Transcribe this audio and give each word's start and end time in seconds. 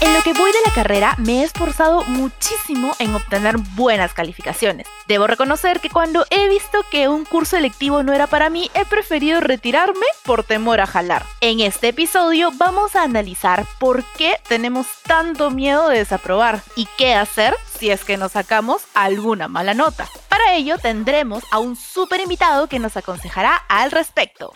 En 0.00 0.14
lo 0.14 0.22
que 0.22 0.32
voy 0.32 0.50
de 0.50 0.58
la 0.64 0.72
carrera 0.74 1.14
me 1.18 1.40
he 1.40 1.44
esforzado 1.44 2.04
muchísimo 2.04 2.92
en 2.98 3.14
obtener 3.14 3.56
buenas 3.58 4.14
calificaciones. 4.14 4.86
Debo 5.06 5.26
reconocer 5.26 5.80
que 5.80 5.90
cuando 5.90 6.24
he 6.30 6.48
visto 6.48 6.82
que 6.90 7.08
un 7.08 7.26
curso 7.26 7.58
electivo 7.58 8.02
no 8.02 8.14
era 8.14 8.26
para 8.26 8.48
mí, 8.48 8.70
he 8.74 8.86
preferido 8.86 9.40
retirarme 9.40 10.06
por 10.24 10.42
temor 10.42 10.80
a 10.80 10.86
jalar. 10.86 11.24
En 11.42 11.60
este 11.60 11.88
episodio 11.88 12.50
vamos 12.54 12.96
a 12.96 13.02
analizar 13.02 13.66
por 13.78 14.02
qué 14.16 14.40
tenemos 14.48 14.86
tanto 15.06 15.50
miedo 15.50 15.88
de 15.88 15.98
desaprobar 15.98 16.62
y 16.76 16.88
qué 16.96 17.14
hacer 17.14 17.54
si 17.78 17.90
es 17.90 18.02
que 18.04 18.16
nos 18.16 18.32
sacamos 18.32 18.82
alguna 18.94 19.48
mala 19.48 19.74
nota. 19.74 20.08
Para 20.28 20.54
ello 20.54 20.78
tendremos 20.78 21.44
a 21.50 21.58
un 21.58 21.76
súper 21.76 22.20
invitado 22.20 22.68
que 22.68 22.78
nos 22.78 22.96
aconsejará 22.96 23.54
al 23.68 23.90
respecto. 23.90 24.52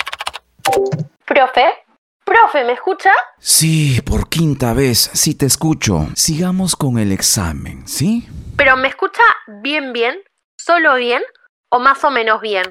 Profe, 1.27 1.84
profe, 2.25 2.65
¿me 2.65 2.73
escucha? 2.73 3.13
Sí, 3.39 4.01
por 4.03 4.29
quinta 4.29 4.73
vez, 4.73 5.11
sí 5.13 5.35
te 5.35 5.47
escucho. 5.47 6.09
Sigamos 6.15 6.77
con 6.77 6.99
el 6.99 7.13
examen, 7.13 7.87
¿sí? 7.87 8.27
¿Pero 8.57 8.77
me 8.77 8.89
escucha 8.89 9.23
bien, 9.63 9.93
bien? 9.93 10.17
¿Solo 10.59 10.95
bien? 10.97 11.23
¿O 11.71 11.79
más 11.79 12.03
o 12.05 12.11
menos 12.11 12.41
bien? 12.41 12.65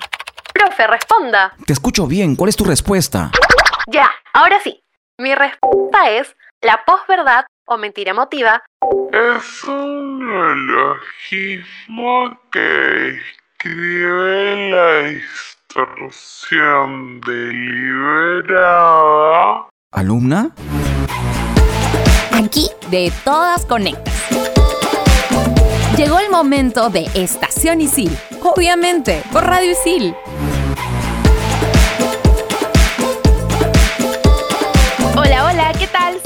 Profe, 0.53 0.87
responda. 0.87 1.55
Te 1.65 1.73
escucho 1.73 2.07
bien, 2.07 2.35
¿cuál 2.35 2.49
es 2.49 2.55
tu 2.55 2.63
respuesta? 2.63 3.31
Ya, 3.87 4.11
ahora 4.33 4.59
sí. 4.63 4.79
Mi 5.17 5.35
respuesta 5.35 6.09
es 6.11 6.35
la 6.61 6.83
posverdad 6.85 7.45
o 7.65 7.77
mentira 7.77 8.11
emotiva 8.11 8.63
Es 9.11 9.63
un 9.65 10.19
neologismo 10.25 12.39
que 12.51 13.19
escribe 13.19 14.69
la 14.71 15.09
instrucción 15.75 17.19
deliberada 17.21 18.53
¿Alumna? 19.91 20.51
Aquí 22.31 22.69
de 22.91 23.11
todas 23.23 23.65
conectas. 23.65 24.13
Llegó 25.97 26.19
el 26.19 26.29
momento 26.29 26.91
de 26.91 27.09
Estación 27.15 27.81
Isil, 27.81 28.15
obviamente 28.43 29.23
por 29.31 29.45
Radio 29.45 29.71
Isil. 29.71 30.15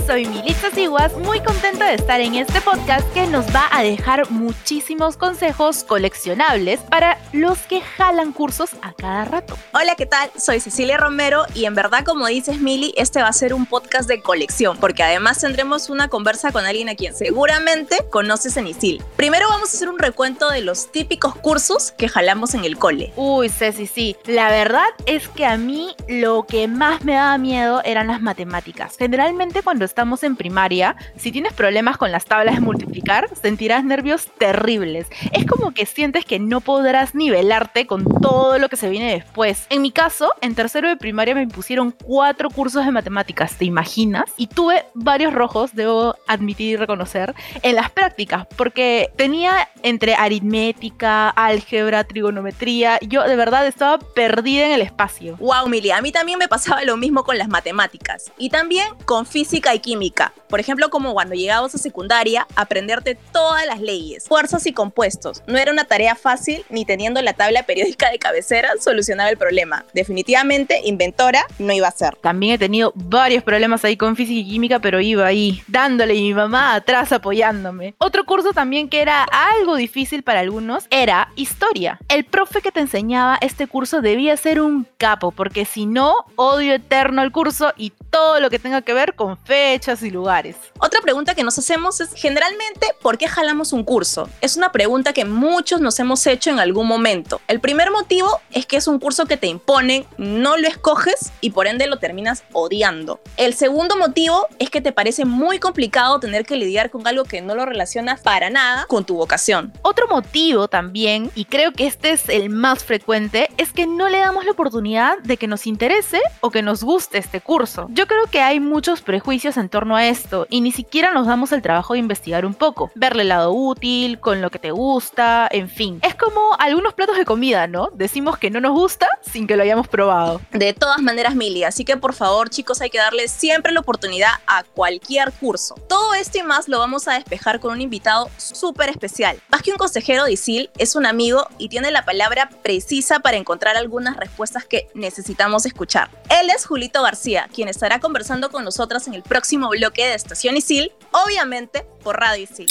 Soy 0.07 0.25
Militza 0.25 0.71
Siguas, 0.71 1.11
muy 1.17 1.41
contenta 1.41 1.85
de 1.85 1.95
estar 1.95 2.21
en 2.21 2.35
este 2.35 2.61
podcast 2.61 3.05
que 3.13 3.27
nos 3.27 3.45
va 3.53 3.67
a 3.69 3.83
dejar 3.83 4.31
muchísimos 4.31 5.17
consejos 5.17 5.83
coleccionables 5.83 6.79
para 6.79 7.17
los 7.33 7.57
que 7.63 7.81
jalan 7.81 8.31
cursos 8.31 8.69
a 8.81 8.93
cada 8.93 9.25
rato. 9.25 9.57
Hola, 9.73 9.95
¿qué 9.95 10.05
tal? 10.05 10.31
Soy 10.37 10.61
Cecilia 10.61 10.95
Romero 10.95 11.43
y 11.53 11.65
en 11.65 11.75
verdad, 11.75 12.05
como 12.05 12.25
dices 12.27 12.61
Mili, 12.61 12.93
este 12.95 13.21
va 13.21 13.27
a 13.27 13.33
ser 13.33 13.53
un 13.53 13.65
podcast 13.65 14.07
de 14.07 14.21
colección, 14.21 14.77
porque 14.77 15.03
además 15.03 15.41
tendremos 15.41 15.89
una 15.89 16.07
conversa 16.07 16.53
con 16.53 16.65
alguien 16.65 16.87
a 16.87 16.95
quien 16.95 17.13
seguramente 17.13 17.97
conoces 18.09 18.55
en 18.55 18.67
ISIL. 18.67 19.03
Primero 19.17 19.49
vamos 19.49 19.73
a 19.73 19.75
hacer 19.75 19.89
un 19.89 19.99
recuento 19.99 20.49
de 20.49 20.61
los 20.61 20.89
típicos 20.89 21.35
cursos 21.35 21.91
que 21.91 22.07
jalamos 22.07 22.53
en 22.53 22.63
el 22.63 22.77
cole. 22.77 23.11
Uy, 23.17 23.49
Ceci, 23.49 23.87
sí. 23.87 24.15
La 24.25 24.49
verdad 24.51 24.87
es 25.05 25.27
que 25.27 25.45
a 25.45 25.57
mí 25.57 25.93
lo 26.07 26.45
que 26.47 26.69
más 26.69 27.03
me 27.03 27.15
daba 27.15 27.37
miedo 27.37 27.81
eran 27.83 28.07
las 28.07 28.21
matemáticas. 28.21 28.95
Generalmente 28.97 29.63
cuando 29.63 29.83
estamos 29.97 30.21
en 30.21 30.35
primaria, 30.35 30.95
si 31.15 31.31
tienes 31.31 31.53
problemas 31.53 31.97
con 31.97 32.11
las 32.11 32.25
tablas 32.25 32.53
de 32.53 32.61
multiplicar, 32.61 33.27
sentirás 33.41 33.83
nervios 33.83 34.27
terribles. 34.37 35.07
Es 35.31 35.43
como 35.47 35.73
que 35.73 35.87
sientes 35.87 36.23
que 36.23 36.37
no 36.37 36.61
podrás 36.61 37.15
nivelarte 37.15 37.87
con 37.87 38.05
todo 38.21 38.59
lo 38.59 38.69
que 38.69 38.75
se 38.75 38.89
viene 38.89 39.11
después. 39.11 39.65
En 39.71 39.81
mi 39.81 39.89
caso, 39.89 40.31
en 40.41 40.53
tercero 40.53 40.87
de 40.87 40.97
primaria 40.97 41.33
me 41.33 41.41
impusieron 41.41 41.89
cuatro 41.89 42.51
cursos 42.51 42.85
de 42.85 42.91
matemáticas, 42.91 43.55
¿te 43.55 43.65
imaginas? 43.65 44.25
Y 44.37 44.45
tuve 44.45 44.85
varios 44.93 45.33
rojos, 45.33 45.73
debo 45.73 46.13
admitir 46.27 46.73
y 46.73 46.75
reconocer, 46.75 47.33
en 47.63 47.73
las 47.73 47.89
prácticas, 47.89 48.45
porque 48.55 49.09
tenía 49.15 49.67
entre 49.81 50.13
aritmética, 50.13 51.29
álgebra, 51.29 52.03
trigonometría, 52.03 52.99
yo 53.01 53.23
de 53.23 53.35
verdad 53.35 53.65
estaba 53.65 53.97
perdida 53.97 54.67
en 54.67 54.73
el 54.73 54.81
espacio. 54.81 55.37
Wow, 55.37 55.67
Mili, 55.69 55.89
a 55.89 56.01
mí 56.03 56.11
también 56.11 56.37
me 56.37 56.47
pasaba 56.47 56.83
lo 56.83 56.97
mismo 56.97 57.23
con 57.23 57.39
las 57.39 57.47
matemáticas 57.47 58.31
y 58.37 58.51
también 58.51 58.87
con 59.05 59.25
física 59.25 59.73
y 59.73 59.86
química. 59.87 60.33
Por 60.49 60.59
ejemplo, 60.59 60.89
como 60.89 61.13
cuando 61.13 61.33
llegabas 61.33 61.73
a 61.73 61.77
secundaria, 61.77 62.45
aprenderte 62.57 63.17
todas 63.31 63.65
las 63.65 63.79
leyes, 63.79 64.25
fuerzas 64.27 64.65
y 64.67 64.73
compuestos. 64.73 65.43
No 65.47 65.57
era 65.57 65.71
una 65.71 65.85
tarea 65.85 66.15
fácil 66.15 66.65
ni 66.69 66.83
teniendo 66.83 67.21
la 67.21 67.31
tabla 67.31 67.63
periódica 67.63 68.11
de 68.11 68.19
cabecera 68.19 68.71
solucionar 68.81 69.29
el 69.29 69.37
problema. 69.37 69.85
Definitivamente, 69.93 70.81
inventora 70.83 71.45
no 71.57 71.71
iba 71.71 71.87
a 71.87 71.91
ser. 71.91 72.17
También 72.17 72.55
he 72.55 72.57
tenido 72.57 72.91
varios 72.95 73.43
problemas 73.43 73.85
ahí 73.85 73.95
con 73.95 74.17
física 74.17 74.41
y 74.41 74.49
química, 74.49 74.79
pero 74.79 74.99
iba 74.99 75.25
ahí 75.25 75.63
dándole 75.67 76.15
y 76.15 76.21
mi 76.21 76.33
mamá 76.33 76.75
atrás 76.75 77.13
apoyándome. 77.13 77.95
Otro 77.97 78.25
curso 78.25 78.51
también 78.51 78.89
que 78.89 79.01
era 79.01 79.23
algo 79.23 79.77
difícil 79.77 80.21
para 80.21 80.41
algunos 80.41 80.85
era 80.89 81.29
historia. 81.37 81.97
El 82.09 82.25
profe 82.25 82.61
que 82.61 82.73
te 82.73 82.81
enseñaba 82.81 83.37
este 83.39 83.67
curso 83.67 84.01
debía 84.01 84.35
ser 84.35 84.59
un 84.59 84.85
capo, 84.97 85.31
porque 85.31 85.63
si 85.63 85.85
no, 85.85 86.13
odio 86.35 86.73
eterno 86.73 87.21
el 87.21 87.31
curso 87.31 87.71
y 87.77 87.93
todo 88.09 88.39
lo 88.39 88.49
que 88.49 88.59
tenga 88.59 88.81
que 88.81 88.93
ver 88.93 89.15
con 89.15 89.37
fechas 89.37 90.03
y 90.03 90.11
lugares. 90.11 90.55
Otra 90.79 91.01
pregunta 91.01 91.35
que 91.35 91.43
nos 91.43 91.57
hacemos 91.57 92.01
es, 92.01 92.13
generalmente, 92.13 92.87
¿por 93.01 93.17
qué 93.17 93.27
jalamos 93.27 93.73
un 93.73 93.83
curso? 93.83 94.29
Es 94.41 94.57
una 94.57 94.71
pregunta 94.71 95.13
que 95.13 95.25
muchos 95.25 95.81
nos 95.81 95.99
hemos 95.99 96.25
hecho 96.27 96.49
en 96.49 96.59
algún 96.59 96.87
momento. 96.87 97.41
El 97.47 97.59
primer 97.59 97.91
motivo 97.91 98.39
es 98.51 98.65
que 98.65 98.77
es 98.77 98.87
un 98.87 98.99
curso 98.99 99.25
que 99.25 99.37
te 99.37 99.47
imponen, 99.47 100.05
no 100.17 100.57
lo 100.57 100.67
escoges 100.67 101.31
y 101.41 101.51
por 101.51 101.67
ende 101.67 101.87
lo 101.87 101.97
terminas 101.97 102.43
odiando. 102.53 103.19
El 103.37 103.53
segundo 103.53 103.97
motivo 103.97 104.47
es 104.59 104.69
que 104.69 104.81
te 104.81 104.91
parece 104.91 105.25
muy 105.25 105.59
complicado 105.59 106.19
tener 106.19 106.45
que 106.45 106.55
lidiar 106.55 106.89
con 106.89 107.07
algo 107.07 107.23
que 107.23 107.41
no 107.41 107.55
lo 107.55 107.65
relacionas 107.65 108.21
para 108.21 108.49
nada 108.49 108.85
con 108.87 109.05
tu 109.05 109.15
vocación. 109.15 109.73
Otro 109.81 110.07
motivo 110.07 110.67
también, 110.67 111.31
y 111.35 111.45
creo 111.45 111.71
que 111.73 111.87
este 111.87 112.11
es 112.11 112.29
el 112.29 112.49
más 112.49 112.83
frecuente, 112.83 113.49
es 113.57 113.71
que 113.71 113.87
no 113.87 114.09
le 114.09 114.19
damos 114.19 114.45
la 114.45 114.51
oportunidad 114.51 115.17
de 115.19 115.37
que 115.37 115.47
nos 115.47 115.67
interese 115.67 116.19
o 116.41 116.51
que 116.51 116.61
nos 116.61 116.83
guste 116.83 117.17
este 117.17 117.41
curso. 117.41 117.87
Yo 117.97 118.05
creo 118.05 118.27
que 118.27 118.41
hay 118.41 118.59
muchos 118.59 119.01
prejuicios 119.01 119.57
en 119.57 119.69
torno 119.69 119.95
a 119.95 120.05
esto 120.05 120.45
y 120.51 120.61
ni 120.61 120.71
siquiera 120.71 121.13
nos 121.13 121.25
damos 121.25 121.51
el 121.51 121.63
trabajo 121.63 121.93
de 121.93 121.99
investigar 121.99 122.45
un 122.45 122.53
poco, 122.53 122.91
verle 122.93 123.23
el 123.23 123.29
lado 123.29 123.51
útil, 123.51 124.19
con 124.19 124.39
lo 124.39 124.51
que 124.51 124.59
te 124.59 124.69
gusta, 124.69 125.47
en 125.49 125.67
fin. 125.67 125.99
Es 126.03 126.13
como 126.13 126.53
algunos 126.59 126.93
platos 126.93 127.17
de 127.17 127.25
comida, 127.25 127.65
¿no? 127.65 127.89
Decimos 127.95 128.37
que 128.37 128.51
no 128.51 128.61
nos 128.61 128.73
gusta 128.73 129.07
sin 129.23 129.47
que 129.47 129.57
lo 129.57 129.63
hayamos 129.63 129.87
probado. 129.87 130.39
De 130.51 130.73
todas 130.73 131.01
maneras, 131.01 131.33
Mili, 131.33 131.63
así 131.63 131.85
que 131.85 131.97
por 131.97 132.13
favor, 132.13 132.51
chicos, 132.51 132.81
hay 132.81 132.91
que 132.91 132.99
darle 132.99 133.27
siempre 133.27 133.71
la 133.71 133.79
oportunidad 133.79 134.29
a 134.45 134.61
cualquier 134.61 135.31
curso. 135.31 135.73
Todo 135.89 136.13
esto 136.13 136.37
y 136.37 136.43
más 136.43 136.67
lo 136.67 136.77
vamos 136.77 137.07
a 137.07 137.13
despejar 137.13 137.59
con 137.59 137.73
un 137.73 137.81
invitado 137.81 138.29
súper 138.37 138.91
especial. 138.91 139.41
Más 139.49 139.63
que 139.63 139.71
un 139.71 139.77
consejero 139.77 140.25
de 140.25 140.33
ISIL, 140.33 140.69
es 140.77 140.95
un 140.95 141.07
amigo 141.07 141.47
y 141.57 141.69
tiene 141.69 141.89
la 141.89 142.05
palabra 142.05 142.51
precisa 142.61 143.21
para 143.21 143.37
encontrar 143.37 143.75
algunas 143.75 144.17
respuestas 144.17 144.65
que 144.65 144.87
necesitamos 144.93 145.65
escuchar. 145.65 146.11
Él 146.29 146.51
es 146.51 146.63
Julito 146.63 147.01
García, 147.01 147.49
quien 147.51 147.67
estará 147.87 148.01
conversando 148.01 148.49
con 148.49 148.65
nosotras 148.65 149.07
en 149.07 149.13
el 149.13 149.23
próximo 149.23 149.69
bloque 149.69 150.05
de 150.05 150.13
Estación 150.13 150.57
Isil, 150.57 150.91
obviamente 151.11 151.85
por 152.03 152.19
Radio 152.19 152.43
Isil. 152.43 152.67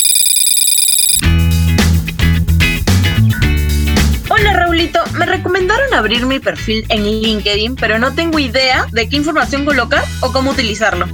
Hola 4.28 4.52
Raulito, 4.52 5.00
me 5.14 5.24
recomendaron 5.24 5.94
abrir 5.94 6.26
mi 6.26 6.38
perfil 6.38 6.84
en 6.90 7.04
LinkedIn, 7.04 7.76
pero 7.76 7.98
no 7.98 8.14
tengo 8.14 8.38
idea 8.38 8.86
de 8.92 9.08
qué 9.08 9.16
información 9.16 9.64
colocar 9.64 10.04
o 10.20 10.30
cómo 10.32 10.50
utilizarlo. 10.50 11.06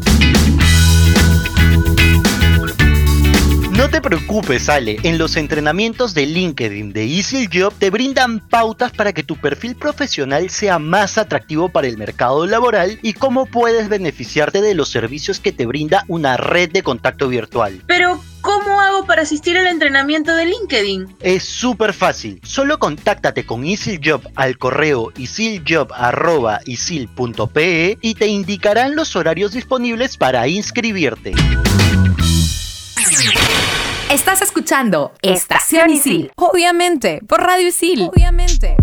No 3.83 3.91
te 3.91 4.01
preocupes, 4.01 4.69
Ale. 4.69 4.99
En 5.03 5.19
los 5.19 5.35
entrenamientos 5.35 6.15
de 6.15 6.25
LinkedIn 6.25 6.93
de 6.93 7.05
Easy 7.05 7.49
Job 7.53 7.75
te 7.77 7.91
brindan 7.91 8.39
pautas 8.39 8.93
para 8.93 9.13
que 9.13 9.25
tu 9.25 9.35
perfil 9.35 9.75
profesional 9.75 10.51
sea 10.51 10.79
más 10.79 11.19
atractivo 11.19 11.69
para 11.69 11.89
el 11.89 11.99
mercado 11.99 12.47
laboral 12.47 13.01
y 13.03 13.15
cómo 13.15 13.45
puedes 13.45 13.89
beneficiarte 13.89 14.63
de 14.63 14.77
los 14.77 14.89
servicios 14.89 15.41
que 15.41 15.51
te 15.51 15.67
brinda 15.67 16.05
una 16.07 16.37
red 16.37 16.71
de 16.71 16.85
contacto 16.85 17.27
virtual. 17.27 17.83
Pero, 17.89 18.23
¿cómo 18.41 18.81
hago 18.81 19.05
para 19.05 19.23
asistir 19.23 19.59
al 19.59 19.67
entrenamiento 19.67 20.33
de 20.37 20.47
LinkedIn? 20.47 21.17
Es 21.19 21.43
súper 21.43 21.93
fácil. 21.93 22.41
Solo 22.45 22.79
contáctate 22.79 23.45
con 23.45 23.65
EasyJob 23.65 24.23
al 24.37 24.59
correo 24.59 25.13
isiljob.isil.pe 25.17 27.99
y 28.01 28.15
te 28.15 28.27
indicarán 28.29 28.95
los 28.95 29.17
horarios 29.17 29.51
disponibles 29.51 30.17
para 30.17 30.47
inscribirte. 30.47 31.33
Estás 34.13 34.43
escuchando 34.43 35.13
Estación 35.23 35.89
Isil, 35.89 36.33
obviamente 36.37 37.23
por 37.27 37.41
Radio 37.41 37.69
Isil. 37.69 38.11
Obviamente, 38.13 38.77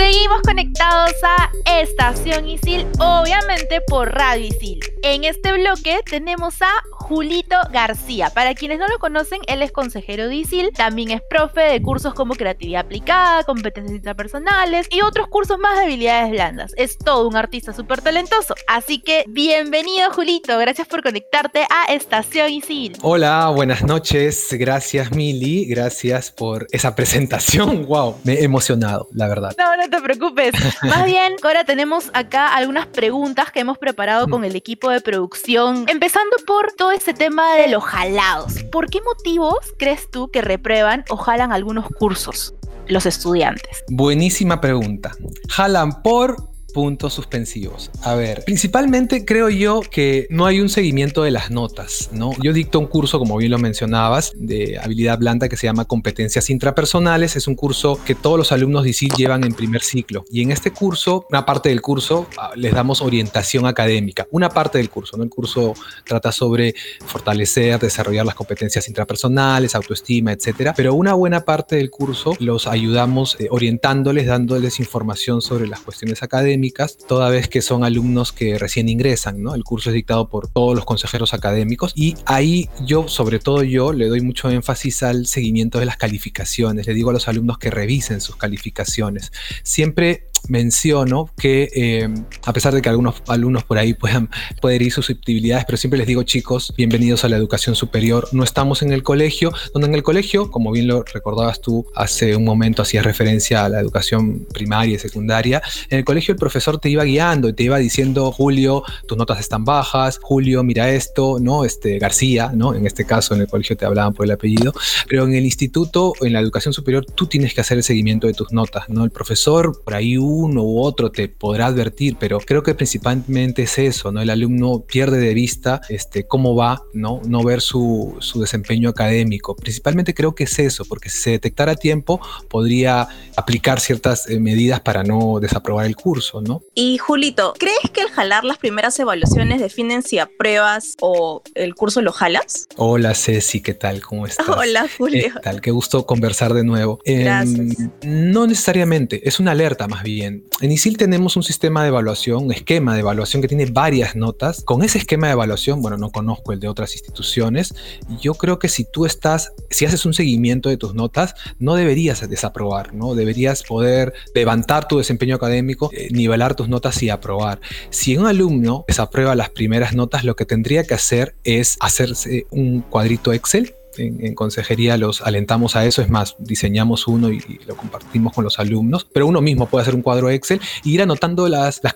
Seguimos 0.00 0.40
conectados 0.40 1.12
a 1.22 1.50
Estación 1.78 2.48
Isil, 2.48 2.86
obviamente 2.98 3.82
por 3.86 4.10
Radio 4.10 4.46
Isil. 4.46 4.80
En 5.02 5.24
este 5.24 5.52
bloque 5.52 6.00
tenemos 6.08 6.62
a 6.62 6.70
Julito 7.10 7.56
García. 7.70 8.30
Para 8.30 8.54
quienes 8.54 8.78
no 8.78 8.88
lo 8.88 8.98
conocen, 8.98 9.40
él 9.46 9.60
es 9.62 9.72
consejero 9.72 10.28
de 10.28 10.36
ISIL, 10.36 10.70
también 10.72 11.10
es 11.10 11.20
profe 11.28 11.60
de 11.60 11.82
cursos 11.82 12.14
como 12.14 12.34
creatividad 12.34 12.82
aplicada, 12.82 13.44
competencias 13.44 13.96
interpersonales 13.96 14.86
y 14.90 15.02
otros 15.02 15.28
cursos 15.28 15.58
más 15.58 15.76
de 15.76 15.84
habilidades 15.84 16.30
blandas. 16.30 16.72
Es 16.78 16.96
todo 16.96 17.28
un 17.28 17.36
artista 17.36 17.74
súper 17.74 18.00
talentoso. 18.00 18.54
Así 18.68 19.00
que 19.00 19.24
bienvenido 19.28 20.10
Julito, 20.12 20.56
gracias 20.56 20.88
por 20.88 21.02
conectarte 21.02 21.66
a 21.68 21.92
Estación 21.92 22.50
ISIL. 22.50 22.96
Hola, 23.02 23.50
buenas 23.54 23.82
noches. 23.82 24.48
Gracias 24.52 25.10
Mili, 25.10 25.66
gracias 25.66 26.30
por 26.30 26.68
esa 26.70 26.94
presentación. 26.94 27.84
Wow, 27.90 28.18
me 28.22 28.34
he 28.34 28.44
emocionado, 28.44 29.08
la 29.12 29.26
verdad. 29.26 29.52
No, 29.58 29.76
no 29.76 29.89
te 29.90 30.00
preocupes. 30.00 30.54
Más 30.82 31.04
bien, 31.04 31.34
ahora 31.42 31.64
tenemos 31.64 32.10
acá 32.14 32.54
algunas 32.54 32.86
preguntas 32.86 33.50
que 33.50 33.60
hemos 33.60 33.78
preparado 33.78 34.28
con 34.28 34.44
el 34.44 34.56
equipo 34.56 34.90
de 34.90 35.00
producción. 35.00 35.84
Empezando 35.88 36.36
por 36.46 36.72
todo 36.72 36.92
ese 36.92 37.12
tema 37.12 37.54
de 37.56 37.68
los 37.68 37.84
jalados. 37.84 38.62
¿Por 38.72 38.88
qué 38.88 39.00
motivos 39.02 39.58
crees 39.78 40.10
tú 40.10 40.30
que 40.30 40.42
reprueban 40.42 41.04
o 41.08 41.16
jalan 41.16 41.52
algunos 41.52 41.86
cursos 41.98 42.54
los 42.86 43.06
estudiantes? 43.06 43.84
Buenísima 43.88 44.60
pregunta. 44.60 45.12
Jalan 45.48 46.02
por 46.02 46.49
puntos 46.70 47.14
suspensivos. 47.14 47.90
A 48.02 48.14
ver, 48.14 48.44
principalmente 48.44 49.24
creo 49.24 49.48
yo 49.48 49.80
que 49.80 50.26
no 50.30 50.46
hay 50.46 50.60
un 50.60 50.68
seguimiento 50.68 51.22
de 51.22 51.30
las 51.30 51.50
notas, 51.50 52.10
¿no? 52.12 52.32
Yo 52.42 52.52
dicto 52.52 52.78
un 52.78 52.86
curso, 52.86 53.18
como 53.18 53.36
bien 53.36 53.50
lo 53.50 53.58
mencionabas, 53.58 54.32
de 54.36 54.78
habilidad 54.78 55.18
blanda 55.18 55.48
que 55.48 55.56
se 55.56 55.66
llama 55.66 55.84
Competencias 55.84 56.50
Intrapersonales. 56.50 57.36
Es 57.36 57.46
un 57.46 57.54
curso 57.54 57.98
que 58.04 58.14
todos 58.14 58.38
los 58.38 58.52
alumnos 58.52 58.84
de 58.84 58.90
ICIL 58.90 59.12
llevan 59.16 59.44
en 59.44 59.54
primer 59.54 59.82
ciclo. 59.82 60.24
Y 60.30 60.42
en 60.42 60.52
este 60.52 60.70
curso, 60.70 61.26
una 61.30 61.44
parte 61.44 61.68
del 61.68 61.80
curso, 61.80 62.26
ah, 62.38 62.52
les 62.56 62.72
damos 62.72 63.02
orientación 63.02 63.66
académica. 63.66 64.26
Una 64.30 64.48
parte 64.48 64.78
del 64.78 64.90
curso, 64.90 65.16
¿no? 65.16 65.24
El 65.24 65.30
curso 65.30 65.74
trata 66.04 66.32
sobre 66.32 66.74
fortalecer, 67.04 67.78
desarrollar 67.78 68.26
las 68.26 68.34
competencias 68.34 68.88
intrapersonales, 68.88 69.74
autoestima, 69.74 70.32
etcétera. 70.32 70.74
Pero 70.76 70.94
una 70.94 71.14
buena 71.14 71.44
parte 71.44 71.76
del 71.76 71.90
curso 71.90 72.36
los 72.38 72.66
ayudamos 72.66 73.36
eh, 73.40 73.48
orientándoles, 73.50 74.26
dándoles 74.26 74.80
información 74.80 75.42
sobre 75.42 75.66
las 75.66 75.80
cuestiones 75.80 76.22
académicas 76.22 76.59
toda 77.06 77.30
vez 77.30 77.48
que 77.48 77.62
son 77.62 77.84
alumnos 77.84 78.32
que 78.32 78.58
recién 78.58 78.88
ingresan, 78.88 79.42
¿no? 79.42 79.54
El 79.54 79.64
curso 79.64 79.90
es 79.90 79.94
dictado 79.94 80.28
por 80.28 80.48
todos 80.48 80.74
los 80.74 80.84
consejeros 80.84 81.34
académicos 81.34 81.92
y 81.94 82.16
ahí 82.26 82.68
yo, 82.84 83.08
sobre 83.08 83.38
todo 83.38 83.62
yo, 83.62 83.92
le 83.92 84.08
doy 84.08 84.20
mucho 84.20 84.50
énfasis 84.50 85.02
al 85.02 85.26
seguimiento 85.26 85.78
de 85.78 85.86
las 85.86 85.96
calificaciones. 85.96 86.86
Le 86.86 86.94
digo 86.94 87.10
a 87.10 87.12
los 87.12 87.28
alumnos 87.28 87.58
que 87.58 87.70
revisen 87.70 88.20
sus 88.20 88.36
calificaciones. 88.36 89.32
Siempre 89.62 90.29
menciono 90.48 91.30
que 91.36 91.68
eh, 91.74 92.08
a 92.44 92.52
pesar 92.52 92.74
de 92.74 92.82
que 92.82 92.88
algunos 92.88 93.22
alumnos 93.28 93.64
por 93.64 93.78
ahí 93.78 93.94
puedan 93.94 94.30
poder 94.60 94.82
ir 94.82 94.92
susceptibilidades, 94.92 95.64
pero 95.64 95.76
siempre 95.76 95.98
les 95.98 96.06
digo 96.06 96.22
chicos, 96.22 96.72
bienvenidos 96.76 97.24
a 97.24 97.28
la 97.28 97.36
educación 97.36 97.74
superior. 97.74 98.28
No 98.32 98.44
estamos 98.44 98.82
en 98.82 98.92
el 98.92 99.02
colegio, 99.02 99.52
donde 99.72 99.88
en 99.88 99.94
el 99.94 100.02
colegio, 100.02 100.50
como 100.50 100.72
bien 100.72 100.86
lo 100.86 101.02
recordabas 101.02 101.60
tú 101.60 101.86
hace 101.94 102.36
un 102.36 102.44
momento, 102.44 102.82
hacías 102.82 103.04
referencia 103.04 103.64
a 103.64 103.68
la 103.68 103.80
educación 103.80 104.46
primaria 104.52 104.96
y 104.96 104.98
secundaria, 104.98 105.62
en 105.88 105.98
el 105.98 106.04
colegio 106.04 106.32
el 106.32 106.38
profesor 106.38 106.78
te 106.78 106.88
iba 106.88 107.04
guiando 107.04 107.48
y 107.48 107.52
te 107.52 107.62
iba 107.62 107.78
diciendo, 107.78 108.32
Julio, 108.32 108.82
tus 109.06 109.16
notas 109.18 109.40
están 109.40 109.64
bajas, 109.64 110.18
Julio, 110.22 110.62
mira 110.62 110.90
esto, 110.90 111.38
¿no? 111.40 111.64
Este, 111.64 111.98
García, 111.98 112.52
¿no? 112.54 112.74
En 112.74 112.86
este 112.86 113.04
caso 113.04 113.34
en 113.34 113.42
el 113.42 113.48
colegio 113.48 113.76
te 113.76 113.84
hablaban 113.84 114.14
por 114.14 114.26
el 114.26 114.32
apellido, 114.32 114.72
pero 115.08 115.24
en 115.24 115.34
el 115.34 115.44
instituto, 115.44 116.14
en 116.20 116.32
la 116.32 116.40
educación 116.40 116.72
superior, 116.72 117.04
tú 117.04 117.26
tienes 117.26 117.54
que 117.54 117.60
hacer 117.60 117.78
el 117.78 117.84
seguimiento 117.84 118.26
de 118.26 118.34
tus 118.34 118.52
notas, 118.52 118.88
¿no? 118.88 119.04
El 119.04 119.10
profesor, 119.10 119.82
por 119.84 119.94
ahí 119.94 120.16
uno 120.30 120.62
u 120.62 120.80
otro 120.80 121.10
te 121.10 121.28
podrá 121.28 121.66
advertir, 121.66 122.16
pero 122.18 122.38
creo 122.40 122.62
que 122.62 122.74
principalmente 122.74 123.62
es 123.62 123.78
eso, 123.78 124.12
¿no? 124.12 124.20
El 124.20 124.30
alumno 124.30 124.80
pierde 124.80 125.18
de 125.18 125.34
vista 125.34 125.80
este, 125.88 126.26
cómo 126.26 126.54
va, 126.54 126.82
¿no? 126.94 127.20
No 127.26 127.42
ver 127.42 127.60
su, 127.60 128.16
su 128.20 128.40
desempeño 128.40 128.90
académico. 128.90 129.56
Principalmente 129.56 130.14
creo 130.14 130.34
que 130.34 130.44
es 130.44 130.58
eso, 130.58 130.84
porque 130.84 131.10
si 131.10 131.18
se 131.18 131.30
detectara 131.30 131.72
a 131.72 131.76
tiempo, 131.76 132.20
podría 132.48 133.08
aplicar 133.36 133.80
ciertas 133.80 134.28
eh, 134.28 134.38
medidas 134.38 134.80
para 134.80 135.02
no 135.02 135.40
desaprobar 135.40 135.86
el 135.86 135.96
curso, 135.96 136.40
¿no? 136.40 136.62
Y 136.74 136.98
Julito, 136.98 137.54
¿crees 137.58 137.90
que 137.92 138.02
el 138.02 138.08
jalar 138.10 138.44
las 138.44 138.58
primeras 138.58 138.98
evaluaciones 138.98 139.60
definen 139.60 140.02
si 140.02 140.18
apruebas 140.18 140.94
o 141.00 141.42
el 141.54 141.74
curso 141.74 142.02
lo 142.02 142.12
jalas? 142.12 142.68
Hola 142.76 143.14
Ceci, 143.14 143.60
¿qué 143.60 143.74
tal? 143.74 144.00
¿Cómo 144.00 144.26
estás? 144.26 144.48
Hola 144.48 144.86
Julio. 144.96 145.32
¿Qué 145.34 145.40
tal? 145.40 145.60
Qué 145.60 145.70
gusto 145.70 146.06
conversar 146.06 146.54
de 146.54 146.64
nuevo. 146.64 147.00
Gracias. 147.04 147.76
no 148.02 148.46
necesariamente, 148.46 149.26
es 149.28 149.40
una 149.40 149.52
alerta 149.52 149.88
más 149.88 150.02
bien 150.02 150.19
en 150.22 150.72
ISIL 150.72 150.96
tenemos 150.96 151.36
un 151.36 151.42
sistema 151.42 151.82
de 151.82 151.88
evaluación, 151.88 152.44
un 152.44 152.52
esquema 152.52 152.94
de 152.94 153.00
evaluación 153.00 153.42
que 153.42 153.48
tiene 153.48 153.66
varias 153.66 154.16
notas. 154.16 154.62
Con 154.62 154.82
ese 154.82 154.98
esquema 154.98 155.26
de 155.26 155.34
evaluación, 155.34 155.82
bueno, 155.82 155.96
no 155.96 156.10
conozco 156.10 156.52
el 156.52 156.60
de 156.60 156.68
otras 156.68 156.92
instituciones, 156.92 157.74
yo 158.20 158.34
creo 158.34 158.58
que 158.58 158.68
si 158.68 158.84
tú 158.84 159.06
estás, 159.06 159.52
si 159.70 159.84
haces 159.84 160.04
un 160.06 160.14
seguimiento 160.14 160.68
de 160.68 160.76
tus 160.76 160.94
notas, 160.94 161.34
no 161.58 161.74
deberías 161.74 162.28
desaprobar, 162.28 162.94
¿no? 162.94 163.14
Deberías 163.14 163.62
poder 163.62 164.12
levantar 164.34 164.88
tu 164.88 164.98
desempeño 164.98 165.36
académico, 165.36 165.90
eh, 165.92 166.08
nivelar 166.10 166.54
tus 166.54 166.68
notas 166.68 167.02
y 167.02 167.10
aprobar. 167.10 167.60
Si 167.90 168.16
un 168.16 168.26
alumno 168.26 168.84
desaprueba 168.86 169.34
las 169.34 169.50
primeras 169.50 169.94
notas, 169.94 170.24
lo 170.24 170.36
que 170.36 170.44
tendría 170.44 170.84
que 170.84 170.94
hacer 170.94 171.34
es 171.44 171.76
hacerse 171.80 172.46
un 172.50 172.80
cuadrito 172.82 173.32
Excel 173.32 173.74
en, 174.00 174.34
consejería 174.34 174.96
los 174.96 175.20
alentamos 175.22 175.76
a 175.76 175.86
eso, 175.86 176.02
es 176.02 176.08
más, 176.08 176.36
diseñamos 176.38 177.06
uno 177.06 177.30
y, 177.30 177.40
lo 177.66 177.76
compartimos 177.76 178.32
con 178.32 178.44
los 178.44 178.58
alumnos, 178.58 179.06
pero 179.12 179.26
uno 179.26 179.40
mismo 179.40 179.66
puede 179.66 179.82
hacer 179.82 179.94
un 179.94 180.02
cuadro 180.02 180.30
Excel 180.30 180.60
e 180.84 180.88
ir 180.88 181.02
anotando 181.02 181.48
las, 181.48 181.80
las, 181.82 181.94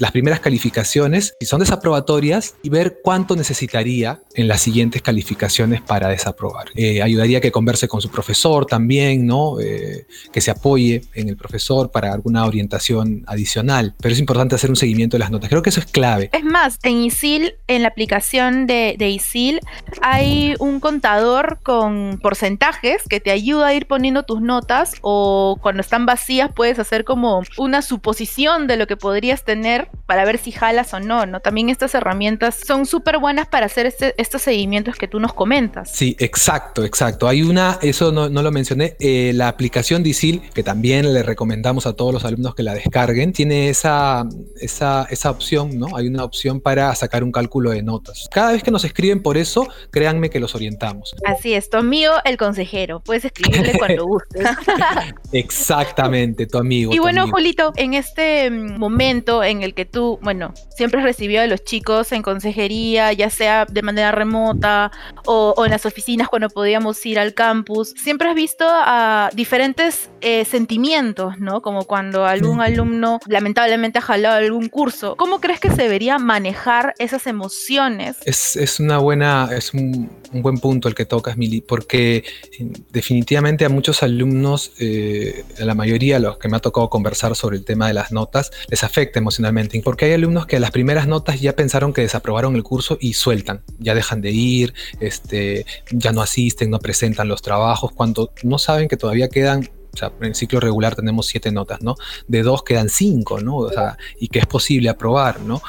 las 0.00 0.12
primeras 0.12 0.40
calificaciones, 0.40 1.34
si 1.40 1.46
son 1.46 1.60
desaprobatorias, 1.60 2.54
y 2.62 2.68
ver 2.68 2.98
cuánto 3.02 3.36
necesitaría 3.36 4.20
en 4.34 4.48
las 4.48 4.60
siguientes 4.60 5.02
calificaciones 5.02 5.80
para 5.80 6.08
desaprobar. 6.08 6.66
Eh, 6.74 7.02
ayudaría 7.02 7.40
que 7.40 7.52
converse 7.52 7.88
con 7.88 8.00
su 8.00 8.10
profesor 8.10 8.66
también, 8.66 9.26
¿no? 9.26 9.60
Eh, 9.60 10.06
que 10.32 10.40
se 10.40 10.50
apoye 10.50 11.02
en 11.14 11.28
el 11.28 11.36
profesor 11.36 11.90
para 11.90 12.12
alguna 12.12 12.44
orientación 12.44 13.24
adicional, 13.26 13.94
pero 14.00 14.12
es 14.12 14.20
importante 14.20 14.54
hacer 14.54 14.70
un 14.70 14.76
seguimiento 14.76 15.16
de 15.16 15.20
las 15.20 15.30
notas. 15.30 15.48
Creo 15.48 15.62
que 15.62 15.70
eso 15.70 15.80
es 15.80 15.86
clave. 15.86 16.30
Es 16.32 16.44
más, 16.44 16.78
en 16.82 17.02
ISIL, 17.02 17.54
en 17.68 17.82
la 17.82 17.88
aplicación 17.88 18.66
de, 18.66 18.96
de 18.98 19.10
ISIL, 19.10 19.60
hay 20.02 20.54
un 20.58 20.80
contador 20.80 21.43
con 21.62 22.18
porcentajes 22.22 23.02
que 23.08 23.20
te 23.20 23.30
ayuda 23.30 23.68
a 23.68 23.74
ir 23.74 23.86
poniendo 23.86 24.22
tus 24.22 24.40
notas 24.40 24.94
o 25.00 25.58
cuando 25.60 25.80
están 25.80 26.06
vacías 26.06 26.50
puedes 26.54 26.78
hacer 26.78 27.04
como 27.04 27.42
una 27.58 27.82
suposición 27.82 28.66
de 28.66 28.76
lo 28.76 28.86
que 28.86 28.96
podrías 28.96 29.44
tener 29.44 29.88
para 30.06 30.24
ver 30.24 30.38
si 30.38 30.52
jalas 30.52 30.92
o 30.94 31.00
no, 31.00 31.26
¿no? 31.26 31.40
También 31.40 31.70
estas 31.70 31.94
herramientas 31.94 32.60
son 32.66 32.86
súper 32.86 33.18
buenas 33.18 33.48
para 33.48 33.66
hacer 33.66 33.86
este, 33.86 34.14
estos 34.20 34.42
seguimientos 34.42 34.96
que 34.96 35.08
tú 35.08 35.20
nos 35.20 35.32
comentas. 35.32 35.90
Sí, 35.90 36.16
exacto, 36.18 36.84
exacto. 36.84 37.28
Hay 37.28 37.42
una, 37.42 37.78
eso 37.82 38.12
no, 38.12 38.28
lo 38.28 38.52
mencioné, 38.52 38.96
eh, 39.00 39.32
la 39.34 39.48
aplicación 39.48 40.02
DISIL, 40.02 40.42
que 40.52 40.62
también 40.62 41.12
le 41.12 41.22
recomendamos 41.22 41.86
a 41.86 41.94
todos 41.94 42.12
los 42.12 42.24
alumnos 42.24 42.54
que 42.54 42.62
la 42.62 42.74
descarguen, 42.74 43.32
tiene 43.32 43.68
esa, 43.68 44.26
esa, 44.60 45.06
esa 45.10 45.30
opción, 45.30 45.78
¿no? 45.78 45.96
Hay 45.96 46.06
una 46.06 46.24
opción 46.24 46.60
para 46.60 46.94
sacar 46.94 47.24
un 47.24 47.32
cálculo 47.32 47.70
de 47.70 47.82
notas. 47.82 48.28
Cada 48.30 48.52
vez 48.52 48.62
que 48.62 48.70
nos 48.70 48.84
escriben 48.84 49.22
por 49.22 49.36
eso, 49.36 49.66
créanme 49.90 50.30
que 50.30 50.40
los 50.40 50.54
orientamos. 50.54 51.14
Así 51.24 51.54
es, 51.54 51.70
tu 51.70 51.78
amigo 51.78 52.12
el 52.24 52.36
consejero. 52.36 53.00
Puedes 53.00 53.24
escribirle 53.24 53.78
cuando 53.78 54.06
gustes. 54.06 54.46
Exactamente, 55.32 56.46
tu 56.46 56.58
amigo. 56.58 56.92
Y 56.92 56.98
bueno, 56.98 57.28
Julito, 57.28 57.72
en 57.76 57.94
este 57.94 58.50
mm, 58.50 58.78
momento 58.78 59.42
en 59.42 59.62
el 59.62 59.74
que 59.74 59.84
tú, 59.84 60.18
bueno, 60.22 60.52
siempre 60.76 61.00
has 61.00 61.04
recibido 61.04 61.42
a 61.42 61.46
los 61.46 61.64
chicos 61.64 62.12
en 62.12 62.22
consejería, 62.22 63.12
ya 63.12 63.30
sea 63.30 63.64
de 63.64 63.82
manera 63.82 64.12
remota 64.12 64.90
o, 65.26 65.54
en 65.64 65.70
las 65.70 65.86
oficinas 65.86 66.28
cuando 66.28 66.48
podíamos 66.48 67.04
ir 67.06 67.18
al 67.18 67.34
campus, 67.34 67.94
siempre 67.96 68.28
has 68.28 68.34
visto 68.34 68.66
a 68.68 69.30
diferentes 69.34 70.10
eh, 70.20 70.44
sentimientos, 70.44 71.38
¿no? 71.38 71.62
Como 71.62 71.84
cuando 71.84 72.26
algún 72.26 72.60
alumno 72.60 73.20
lamentablemente 73.26 73.98
ha 73.98 74.02
jalado 74.02 74.36
algún 74.36 74.68
curso. 74.68 75.16
¿Cómo 75.16 75.40
crees 75.40 75.60
que 75.60 75.70
se 75.70 75.82
debería 75.82 76.18
manejar 76.18 76.94
esas 76.98 77.26
emociones? 77.26 78.16
Es, 78.24 78.56
es 78.56 78.80
una 78.80 78.98
buena, 78.98 79.48
es 79.52 79.72
un, 79.72 80.10
un 80.32 80.42
buen 80.42 80.58
punto 80.58 80.88
el 80.88 80.94
que 80.94 81.04
tocas, 81.14 81.36
porque 81.68 82.24
eh, 82.58 82.72
definitivamente 82.90 83.64
a 83.64 83.68
muchos 83.68 84.02
alumnos, 84.02 84.72
eh, 84.80 85.44
a 85.60 85.64
la 85.64 85.74
mayoría, 85.74 86.16
a 86.16 86.18
los 86.18 86.38
que 86.38 86.48
me 86.48 86.56
ha 86.56 86.60
tocado 86.60 86.90
conversar 86.90 87.36
sobre 87.36 87.56
el 87.56 87.64
tema 87.64 87.86
de 87.86 87.94
las 87.94 88.10
notas, 88.10 88.50
les 88.68 88.82
afecta 88.82 89.20
emocionalmente, 89.20 89.80
porque 89.84 90.06
hay 90.06 90.12
alumnos 90.14 90.46
que 90.46 90.56
a 90.56 90.60
las 90.60 90.72
primeras 90.72 91.06
notas 91.06 91.40
ya 91.40 91.54
pensaron 91.54 91.92
que 91.92 92.00
desaprobaron 92.00 92.56
el 92.56 92.64
curso 92.64 92.98
y 93.00 93.12
sueltan, 93.12 93.62
ya 93.78 93.94
dejan 93.94 94.20
de 94.22 94.32
ir, 94.32 94.74
este, 94.98 95.66
ya 95.90 96.10
no 96.10 96.20
asisten, 96.20 96.70
no 96.70 96.80
presentan 96.80 97.28
los 97.28 97.42
trabajos, 97.42 97.92
cuando 97.92 98.32
no 98.42 98.58
saben 98.58 98.88
que 98.88 98.96
todavía 98.96 99.28
quedan 99.28 99.68
o 99.94 99.96
sea, 99.96 100.12
en 100.20 100.26
el 100.26 100.34
ciclo 100.34 100.60
regular 100.60 100.94
tenemos 100.94 101.26
siete 101.26 101.52
notas, 101.52 101.82
¿no? 101.82 101.94
De 102.26 102.42
dos 102.42 102.62
quedan 102.62 102.88
cinco, 102.88 103.40
¿no? 103.40 103.56
O 103.56 103.70
sea, 103.70 103.96
y 104.18 104.28
que 104.28 104.40
es 104.40 104.46
posible 104.46 104.88
aprobar, 104.88 105.40
¿no? 105.40 105.62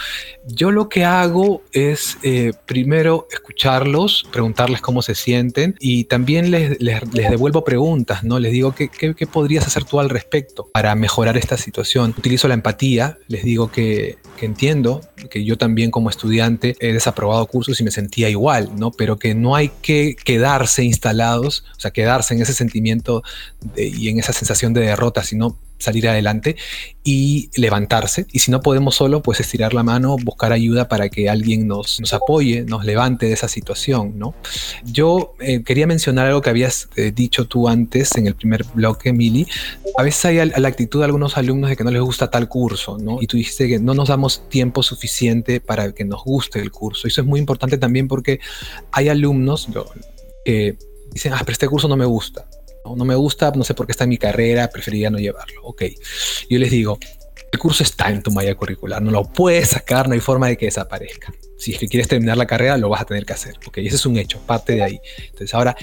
Yo 0.47 0.71
lo 0.71 0.89
que 0.89 1.05
hago 1.05 1.61
es 1.71 2.17
eh, 2.23 2.53
primero 2.65 3.27
escucharlos, 3.31 4.27
preguntarles 4.31 4.81
cómo 4.81 5.01
se 5.01 5.15
sienten 5.15 5.75
y 5.79 6.05
también 6.05 6.51
les, 6.51 6.77
devuelvo 6.79 7.63
preguntas, 7.63 8.23
¿no? 8.23 8.39
Les 8.39 8.51
digo, 8.51 8.73
¿qué, 8.73 8.89
¿qué, 8.89 9.27
podrías 9.27 9.67
hacer 9.67 9.83
tú 9.85 9.99
al 9.99 10.09
respecto 10.09 10.69
para 10.73 10.95
mejorar 10.95 11.37
esta 11.37 11.57
situación? 11.57 12.13
Utilizo 12.17 12.47
la 12.47 12.53
empatía, 12.53 13.17
les 13.27 13.43
digo 13.43 13.71
que 13.71 14.17
que 14.35 14.45
entiendo, 14.45 15.01
que 15.29 15.43
yo 15.43 15.57
también 15.57 15.91
como 15.91 16.09
estudiante 16.09 16.75
he 16.79 16.93
desaprobado 16.93 17.45
cursos 17.47 17.79
y 17.79 17.83
me 17.83 17.91
sentía 17.91 18.29
igual, 18.29 18.71
¿no? 18.77 18.91
Pero 18.91 19.17
que 19.17 19.33
no 19.35 19.55
hay 19.55 19.69
que 19.81 20.15
quedarse 20.15 20.83
instalados, 20.83 21.65
o 21.77 21.79
sea, 21.79 21.91
quedarse 21.91 22.33
en 22.33 22.41
ese 22.41 22.53
sentimiento 22.53 23.23
y 23.75 24.09
en 24.09 24.19
esa 24.19 24.33
sensación 24.33 24.73
de 24.73 24.81
derrota, 24.81 25.23
sino 25.23 25.57
salir 25.85 26.07
adelante 26.09 26.55
y 27.03 27.49
levantarse. 27.55 28.25
Y 28.31 28.39
si 28.39 28.51
no 28.51 28.61
podemos 28.61 28.95
solo, 28.95 29.21
pues 29.21 29.39
estirar 29.39 29.73
la 29.73 29.83
mano, 29.83 30.17
buscar 30.17 30.51
ayuda 30.51 30.87
para 30.87 31.09
que 31.09 31.29
alguien 31.29 31.67
nos, 31.67 32.01
apoye, 32.11 32.63
nos 32.63 32.83
levante 32.83 33.27
de 33.27 33.33
esa 33.33 33.47
situación, 33.47 34.17
¿no? 34.17 34.33
Yo 34.83 35.35
eh, 35.39 35.63
quería 35.63 35.87
mencionar 35.87 36.25
algo 36.27 36.41
que 36.41 36.49
habías 36.49 36.89
eh, 36.95 37.11
dicho 37.11 37.45
tú 37.45 37.67
antes 37.67 38.15
en 38.17 38.27
el 38.27 38.35
primer 38.35 38.65
bloque, 38.73 39.13
Mili. 39.13 39.47
A 39.97 40.03
veces 40.03 40.25
hay 40.25 40.49
la 40.49 40.67
actitud 40.67 40.99
de 40.99 41.05
algunos 41.05 41.37
alumnos 41.37 41.69
de 41.69 41.77
que 41.77 41.83
no 41.83 41.91
les 41.91 42.01
gusta 42.01 42.29
tal 42.29 42.49
curso, 42.49 42.97
¿no? 42.97 43.21
Y 43.21 43.27
tú 43.27 43.37
dijiste 43.37 43.67
que 43.67 43.79
no 43.79 43.93
nos 43.93 44.09
damos 44.09 44.49
tiempo 44.49 44.81
suficiente 44.81 45.61
para 45.61 45.91
que 45.93 46.03
nos 46.03 46.23
guste 46.23 46.59
el 46.59 46.71
curso. 46.71 47.07
Eso 47.07 47.21
es 47.21 47.27
muy 47.27 47.39
importante 47.39 47.77
también 47.77 48.07
porque 48.07 48.39
hay 48.91 49.09
alumnos 49.09 49.67
que 50.43 50.77
dicen, 51.11 51.33
ah, 51.33 51.39
pero 51.41 51.53
este 51.53 51.67
curso 51.67 51.87
no 51.87 51.95
me 51.95 52.05
gusta 52.05 52.45
no, 52.95 53.05
me 53.05 53.15
gusta, 53.15 53.51
no 53.55 53.63
sé 53.63 53.73
por 53.73 53.85
qué 53.85 53.91
está 53.93 54.03
en 54.03 54.11
mi 54.11 54.17
carrera, 54.17 54.69
preferiría 54.69 55.09
no 55.09 55.17
llevarlo. 55.17 55.61
Ok. 55.63 55.83
Yo 56.49 56.59
les 56.59 56.71
digo, 56.71 56.99
el 57.51 57.59
curso 57.59 57.83
está 57.83 58.09
en 58.09 58.21
tu 58.21 58.31
malla 58.31 58.53
curricular, 58.55 59.01
no 59.01 59.11
lo 59.11 59.23
puedes 59.23 59.69
sacar, 59.69 60.07
no 60.07 60.13
hay 60.13 60.19
forma 60.19 60.47
de 60.47 60.57
que 60.57 60.65
desaparezca. 60.65 61.33
Si 61.57 61.73
es 61.73 61.79
que 61.79 61.87
quieres 61.87 62.07
terminar 62.07 62.37
la 62.37 62.45
carrera, 62.45 62.77
lo 62.77 62.89
vas 62.89 63.01
a 63.01 63.05
tener 63.05 63.25
que 63.25 63.33
hacer. 63.33 63.55
Ok, 63.65 63.77
ese 63.79 63.95
es 63.95 64.05
un 64.05 64.17
hecho, 64.17 64.39
parte 64.45 64.73
de 64.73 64.83
ahí. 64.83 64.99
Entonces, 65.29 65.53
ahora, 65.53 65.75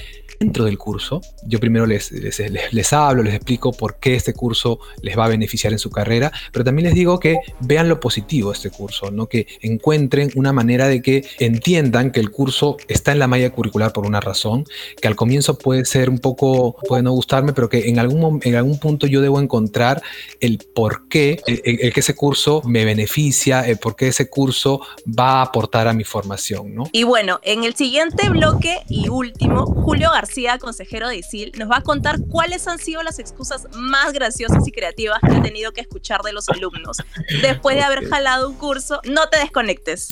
dentro 0.43 0.65
del 0.65 0.77
curso, 0.77 1.21
yo 1.47 1.61
primero 1.61 1.87
les, 1.87 2.11
les, 2.11 2.93
hablo, 2.93 3.23
les 3.23 3.35
explico 3.35 3.73
por 3.73 3.97
qué 4.01 4.15
este 4.15 4.35
curso 4.35 4.81
les 5.01 5.17
va 5.17 5.27
a 5.27 5.29
beneficiar 5.29 5.73
en 5.73 5.79
su 5.79 5.89
carrera, 5.91 6.33
pero 6.53 6.65
también 6.65 6.87
les 6.87 6.95
digo 6.95 7.21
que 7.21 7.39
vean 7.61 7.89
lo 7.89 8.01
positivo 8.01 8.51
de 8.51 8.57
este 8.57 8.71
curso, 8.71 9.11
¿no? 9.11 9.29
que 9.29 9.47
encuentren 9.61 10.31
una 10.35 10.53
manera 10.53 10.89
de 10.89 11.01
que 11.01 11.25
entiendan 11.39 12.11
que 12.11 12.21
el 12.21 12.31
curso 12.31 12.77
está 12.89 13.13
en 13.13 13.21
la 13.21 13.29
malla 13.29 13.51
curricular 13.51 13.93
por 13.93 14.05
una 14.05 14.21
razón, 14.21 14.65
que 15.01 15.07
al 15.07 15.15
comienzo 15.15 15.59
puede 15.59 15.85
ser 15.85 16.11
un 16.11 16.19
poco, 16.19 16.77
puede 16.89 17.05
no 17.05 17.13
gustarme, 17.13 17.53
pero 17.53 17.69
que 17.69 17.89
en 17.89 18.01
algún, 18.01 18.41
en 18.43 18.57
algún 18.57 18.79
punto 18.79 19.07
yo 19.07 19.21
debo 19.21 19.41
encontrar 19.41 20.03
el 20.41 20.59
por 20.75 21.09
qué, 21.09 21.41
el, 21.47 21.93
que 21.93 22.01
ese 22.01 22.15
curso 22.15 22.63
me 22.65 22.85
beneficia, 22.85 23.67
el 23.69 23.79
por 23.79 23.95
qué 23.95 24.09
ese 24.09 24.29
curso 24.29 24.81
va 25.07 25.39
a 25.39 25.43
aportar 25.43 25.62
a 25.73 25.93
mi 25.93 26.05
formación. 26.05 26.75
¿no? 26.75 26.85
Y 26.93 27.05
bueno, 27.05 27.41
en 27.43 27.65
el 27.65 27.75
siguiente 27.75 28.29
bloque 28.29 28.83
y 28.89 29.09
último, 29.09 29.67
Julio 29.67 30.11
García 30.11 30.59
consejero 30.59 31.09
de 31.09 31.17
ISIL, 31.17 31.53
nos 31.59 31.71
va 31.71 31.79
a 31.79 31.83
contar 31.83 32.19
cuáles 32.29 32.67
han 32.69 32.79
sido 32.79 33.03
las 33.03 33.19
excusas 33.19 33.67
más 33.75 34.13
graciosas 34.13 34.67
y 34.67 34.73
creativas 34.73 35.19
que 35.21 35.35
ha 35.35 35.43
tenido 35.43 35.73
que 35.73 35.81
escuchar 35.81 36.23
de 36.23 36.33
los 36.33 36.49
alumnos. 36.49 36.99
Después 37.41 37.77
de 37.77 37.83
haber 37.83 38.09
jalado 38.09 38.49
un 38.49 38.57
curso, 38.57 39.01
no 39.05 39.29
te 39.29 39.39
desconectes. 39.39 40.09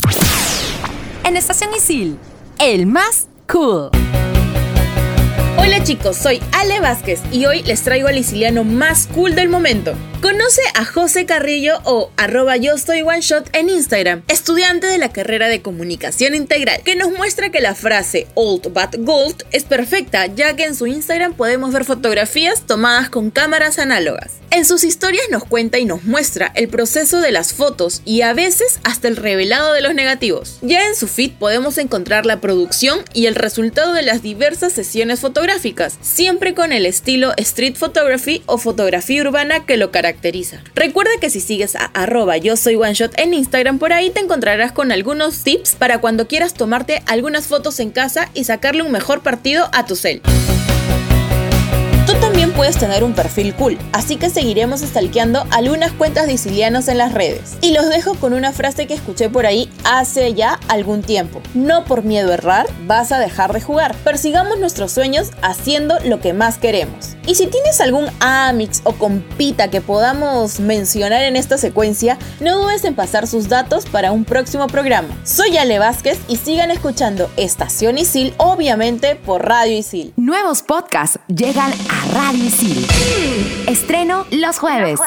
En 1.25 1.37
Estación 1.37 1.71
ISIL, 1.75 2.16
el 2.59 2.87
más 2.87 3.28
cool. 3.50 3.90
Hola 5.59 5.85
chicos, 5.85 6.16
soy 6.16 6.40
Ale 6.52 6.80
Vázquez 6.80 7.21
y 7.30 7.45
hoy 7.45 7.62
les 7.62 7.83
traigo 7.83 8.09
al 8.09 8.16
isiliano 8.16 8.64
más 8.64 9.07
cool 9.09 9.35
del 9.35 9.49
momento. 9.49 9.95
Conoce 10.20 10.60
a 10.74 10.84
José 10.84 11.24
Carrillo 11.24 11.80
o 11.84 12.10
arroba 12.18 12.58
yo 12.58 12.74
estoy 12.74 13.00
one 13.00 13.22
shot 13.22 13.48
en 13.56 13.70
Instagram, 13.70 14.22
estudiante 14.28 14.86
de 14.86 14.98
la 14.98 15.10
carrera 15.10 15.48
de 15.48 15.62
comunicación 15.62 16.34
integral, 16.34 16.82
que 16.84 16.94
nos 16.94 17.10
muestra 17.10 17.48
que 17.48 17.62
la 17.62 17.74
frase 17.74 18.26
old 18.34 18.64
but 18.64 18.96
gold 18.98 19.44
es 19.50 19.64
perfecta, 19.64 20.26
ya 20.26 20.56
que 20.56 20.64
en 20.64 20.74
su 20.74 20.86
Instagram 20.86 21.32
podemos 21.32 21.72
ver 21.72 21.86
fotografías 21.86 22.66
tomadas 22.66 23.08
con 23.08 23.30
cámaras 23.30 23.78
análogas. 23.78 24.32
En 24.50 24.66
sus 24.66 24.84
historias 24.84 25.24
nos 25.30 25.44
cuenta 25.44 25.78
y 25.78 25.86
nos 25.86 26.04
muestra 26.04 26.52
el 26.54 26.68
proceso 26.68 27.20
de 27.20 27.30
las 27.30 27.54
fotos 27.54 28.02
y 28.04 28.22
a 28.22 28.34
veces 28.34 28.80
hasta 28.82 29.08
el 29.08 29.16
revelado 29.16 29.72
de 29.72 29.80
los 29.80 29.94
negativos. 29.94 30.58
Ya 30.60 30.86
en 30.86 30.96
su 30.96 31.06
feed 31.06 31.32
podemos 31.38 31.78
encontrar 31.78 32.26
la 32.26 32.40
producción 32.40 32.98
y 33.14 33.26
el 33.26 33.36
resultado 33.36 33.94
de 33.94 34.02
las 34.02 34.22
diversas 34.22 34.72
sesiones 34.72 35.20
fotográficas, 35.20 35.96
siempre 36.02 36.52
con 36.52 36.72
el 36.72 36.84
estilo 36.84 37.32
street 37.38 37.76
photography 37.76 38.42
o 38.46 38.58
fotografía 38.58 39.22
urbana 39.22 39.64
que 39.64 39.76
lo 39.76 39.90
caracteriza 39.92 40.10
Recuerda 40.75 41.12
que 41.21 41.31
si 41.31 41.40
sigues 41.40 41.76
a 41.76 41.87
arroba 41.87 42.37
yo 42.37 42.57
soy 42.57 42.76
one 42.76 42.95
shot 42.95 43.19
en 43.19 43.35
Instagram, 43.35 43.79
por 43.79 43.93
ahí 43.93 44.11
te 44.11 44.21
encontrarás 44.21 44.73
con 44.73 44.93
algunos 44.93 45.45
tips 45.45 45.75
para 45.75 46.00
cuando 46.00 46.26
quieras 46.29 46.55
tomarte 46.55 47.02
algunas 47.07 47.47
fotos 47.47 47.81
en 47.81 47.90
casa 47.90 48.29
y 48.35 48.45
sacarle 48.45 48.83
un 48.83 48.93
mejor 48.93 49.23
partido 49.23 49.69
a 49.73 49.87
tu 49.87 49.97
cel. 49.97 50.23
Puedes 52.61 52.76
tener 52.76 53.05
un 53.05 53.14
perfil 53.14 53.55
cool, 53.55 53.79
así 53.93 54.17
que 54.17 54.29
seguiremos 54.29 54.81
stalkeando 54.81 55.47
algunas 55.50 55.93
cuentas 55.93 56.26
de 56.26 56.33
sicilianos 56.33 56.88
en 56.88 56.99
las 56.99 57.14
redes. 57.14 57.57
Y 57.62 57.73
los 57.73 57.88
dejo 57.88 58.17
con 58.17 58.35
una 58.35 58.52
frase 58.52 58.87
que 58.87 58.93
escuché 58.93 59.31
por 59.31 59.47
ahí 59.47 59.73
hace 59.85 60.35
ya 60.35 60.61
algún 60.69 61.00
tiempo. 61.00 61.40
No 61.55 61.87
por 61.87 62.05
miedo 62.05 62.31
a 62.31 62.35
errar 62.35 62.67
vas 62.87 63.12
a 63.12 63.19
dejar 63.19 63.55
de 63.55 63.62
jugar. 63.62 63.97
Persigamos 64.05 64.59
nuestros 64.59 64.93
sueños 64.93 65.31
haciendo 65.40 65.99
lo 66.05 66.21
que 66.21 66.35
más 66.35 66.59
queremos. 66.59 67.17
Y 67.26 67.37
si 67.37 67.47
tienes 67.47 67.81
algún 67.81 68.09
amix 68.21 68.83
o 68.85 68.93
compita 68.93 69.69
que 69.69 69.81
podamos 69.81 70.61
mencionar 70.61 71.23
en 71.23 71.37
esta 71.37 71.57
secuencia, 71.57 72.19
no 72.40 72.61
dudes 72.61 72.85
en 72.85 72.95
pasar 72.95 73.26
sus 73.26 73.49
datos 73.49 73.87
para 73.87 74.12
un 74.12 74.26
próximo 74.26 74.67
programa. 74.67 75.09
Soy 75.25 75.57
Ale 75.57 75.79
Vázquez 75.79 76.19
y 76.29 76.37
sigan 76.37 76.71
escuchando 76.71 77.31
Estación 77.38 77.97
Isil, 77.97 78.35
obviamente 78.37 79.17
por 79.17 79.49
Radio 79.49 79.79
Isil. 79.79 80.12
Nuevos 80.17 80.61
podcasts 80.61 81.21
llegan 81.29 81.73
a 81.88 82.12
Radio 82.12 82.50
Estreno 83.69 84.26
los 84.33 84.59
jueves. 84.59 84.99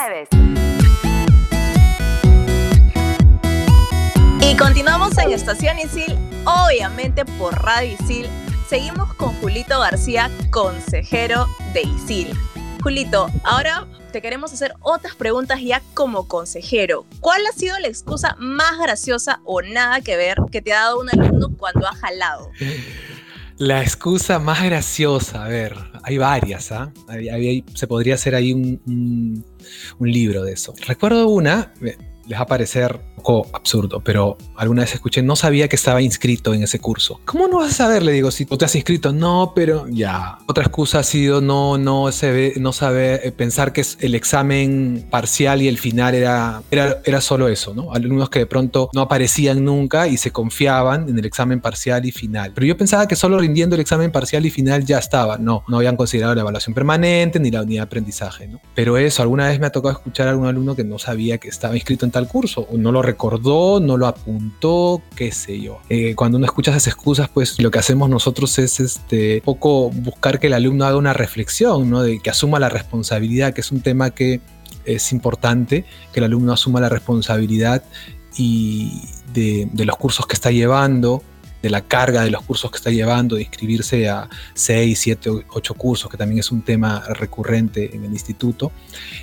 Y 4.39 4.55
continuamos 4.55 5.17
en 5.17 5.33
Estación 5.33 5.77
Isil, 5.77 6.17
obviamente 6.45 7.25
por 7.25 7.61
Radio 7.61 7.97
Isil. 7.99 8.29
Seguimos 8.69 9.13
con 9.15 9.33
Julito 9.41 9.77
García, 9.77 10.31
consejero 10.51 11.47
de 11.73 11.81
ISIL. 11.81 12.33
Julito, 12.81 13.27
ahora 13.43 13.87
te 14.13 14.21
queremos 14.21 14.53
hacer 14.53 14.73
otras 14.79 15.15
preguntas 15.15 15.59
ya 15.61 15.81
como 15.93 16.29
consejero. 16.29 17.05
¿Cuál 17.19 17.45
ha 17.45 17.51
sido 17.51 17.77
la 17.79 17.87
excusa 17.87 18.37
más 18.39 18.79
graciosa 18.79 19.41
o 19.43 19.61
nada 19.61 19.99
que 19.99 20.15
ver 20.15 20.37
que 20.49 20.61
te 20.61 20.71
ha 20.71 20.83
dado 20.83 21.01
un 21.01 21.09
alumno 21.09 21.49
cuando 21.57 21.87
ha 21.87 21.95
jalado? 21.95 22.51
La 23.65 23.81
excusa 23.81 24.39
más 24.39 24.61
graciosa, 24.61 25.45
a 25.45 25.47
ver, 25.47 25.73
hay 26.03 26.17
varias, 26.17 26.73
¿ah? 26.73 26.91
se 27.73 27.87
podría 27.87 28.15
hacer 28.15 28.35
ahí 28.35 28.51
un, 28.51 29.41
un, 29.99 30.11
libro 30.11 30.43
de 30.43 30.51
eso. 30.51 30.73
Recuerdo 30.85 31.29
una, 31.29 31.73
les 32.27 32.37
va 32.37 32.43
a 32.43 32.47
parecer 32.47 32.99
un 33.17 33.23
poco 33.23 33.47
absurdo, 33.53 34.01
pero 34.01 34.37
alguna 34.55 34.81
vez 34.81 34.93
escuché, 34.93 35.21
no 35.21 35.35
sabía 35.35 35.67
que 35.67 35.75
estaba 35.75 36.01
inscrito 36.01 36.53
en 36.53 36.63
ese 36.63 36.79
curso. 36.79 37.19
¿Cómo 37.25 37.47
no 37.47 37.57
vas 37.57 37.71
a 37.71 37.75
saber? 37.85 38.03
Le 38.03 38.11
digo, 38.11 38.31
si 38.31 38.45
tú 38.45 38.57
te 38.57 38.65
has 38.65 38.75
inscrito, 38.75 39.13
no, 39.13 39.53
pero 39.55 39.87
ya. 39.89 40.39
Otra 40.47 40.63
excusa 40.63 40.99
ha 40.99 41.03
sido 41.03 41.41
no, 41.41 41.77
no, 41.77 42.11
se 42.11 42.31
ve, 42.31 42.53
no 42.57 42.73
saber, 42.73 43.21
eh, 43.23 43.31
pensar 43.31 43.73
que 43.73 43.83
el 43.99 44.15
examen 44.15 45.05
parcial 45.09 45.61
y 45.61 45.67
el 45.67 45.77
final 45.77 46.15
era, 46.15 46.61
era, 46.71 47.01
era 47.05 47.21
solo 47.21 47.47
eso, 47.47 47.73
¿no? 47.73 47.93
Alumnos 47.93 48.29
que 48.29 48.39
de 48.39 48.45
pronto 48.45 48.89
no 48.93 49.01
aparecían 49.01 49.63
nunca 49.63 50.07
y 50.07 50.17
se 50.17 50.31
confiaban 50.31 51.09
en 51.09 51.17
el 51.17 51.25
examen 51.25 51.61
parcial 51.61 52.05
y 52.05 52.11
final. 52.11 52.51
Pero 52.53 52.67
yo 52.67 52.77
pensaba 52.77 53.07
que 53.07 53.15
solo 53.15 53.39
rindiendo 53.39 53.75
el 53.75 53.81
examen 53.81 54.11
parcial 54.11 54.45
y 54.45 54.49
final 54.49 54.85
ya 54.85 54.99
estaba. 54.99 55.37
No, 55.37 55.63
no 55.67 55.77
habían 55.77 55.95
considerado 55.95 56.35
la 56.35 56.41
evaluación 56.41 56.73
permanente 56.73 57.39
ni 57.39 57.51
la 57.51 57.61
unidad 57.61 57.81
de 57.81 57.85
aprendizaje, 57.85 58.47
¿no? 58.47 58.61
Pero 58.75 58.97
eso, 58.97 59.21
alguna 59.21 59.47
vez 59.47 59.59
me 59.59 59.67
ha 59.67 59.71
tocado 59.71 59.93
escuchar 59.93 60.27
a 60.27 60.31
algún 60.31 60.47
alumno 60.47 60.75
que 60.75 60.83
no 60.83 60.99
sabía 60.99 61.37
que 61.37 61.49
estaba 61.49 61.75
inscrito 61.75 62.05
en 62.05 62.11
tal 62.13 62.29
curso, 62.29 62.65
o 62.71 62.77
no 62.77 62.93
lo 62.93 63.01
recordó, 63.01 63.81
no 63.81 63.97
lo 63.97 64.07
apuntó, 64.07 65.01
qué 65.15 65.33
sé 65.33 65.59
yo. 65.59 65.79
Eh, 65.89 66.15
cuando 66.15 66.37
uno 66.37 66.45
escucha 66.45 66.71
esas 66.71 66.87
excusas, 66.87 67.27
pues 67.27 67.61
lo 67.61 67.71
que 67.71 67.79
hacemos 67.79 68.09
nosotros 68.09 68.57
es 68.59 68.79
este, 68.79 69.41
poco 69.43 69.89
buscar 69.89 70.39
que 70.39 70.47
el 70.47 70.53
alumno 70.53 70.85
haga 70.85 70.95
una 70.95 71.11
reflexión, 71.11 71.89
¿no? 71.89 72.01
De 72.01 72.19
que 72.19 72.29
asuma 72.29 72.59
la 72.59 72.69
responsabilidad, 72.69 73.53
que 73.53 73.59
es 73.59 73.71
un 73.71 73.81
tema 73.81 74.11
que 74.11 74.39
es 74.85 75.11
importante, 75.11 75.85
que 76.13 76.19
el 76.21 76.25
alumno 76.25 76.53
asuma 76.53 76.79
la 76.79 76.89
responsabilidad 76.89 77.83
y 78.37 79.01
de, 79.33 79.67
de 79.71 79.85
los 79.85 79.97
cursos 79.97 80.25
que 80.25 80.35
está 80.35 80.51
llevando, 80.51 81.23
de 81.63 81.69
la 81.69 81.81
carga 81.81 82.23
de 82.23 82.29
los 82.29 82.43
cursos 82.43 82.69
que 82.69 82.77
está 82.77 82.91
llevando, 82.91 83.37
de 83.37 83.43
inscribirse 83.43 84.09
a 84.09 84.29
6, 84.53 84.99
7, 84.99 85.29
8 85.49 85.73
cursos, 85.75 86.11
que 86.11 86.17
también 86.17 86.39
es 86.39 86.51
un 86.51 86.61
tema 86.61 87.03
recurrente 87.07 87.95
en 87.95 88.03
el 88.03 88.11
instituto, 88.11 88.73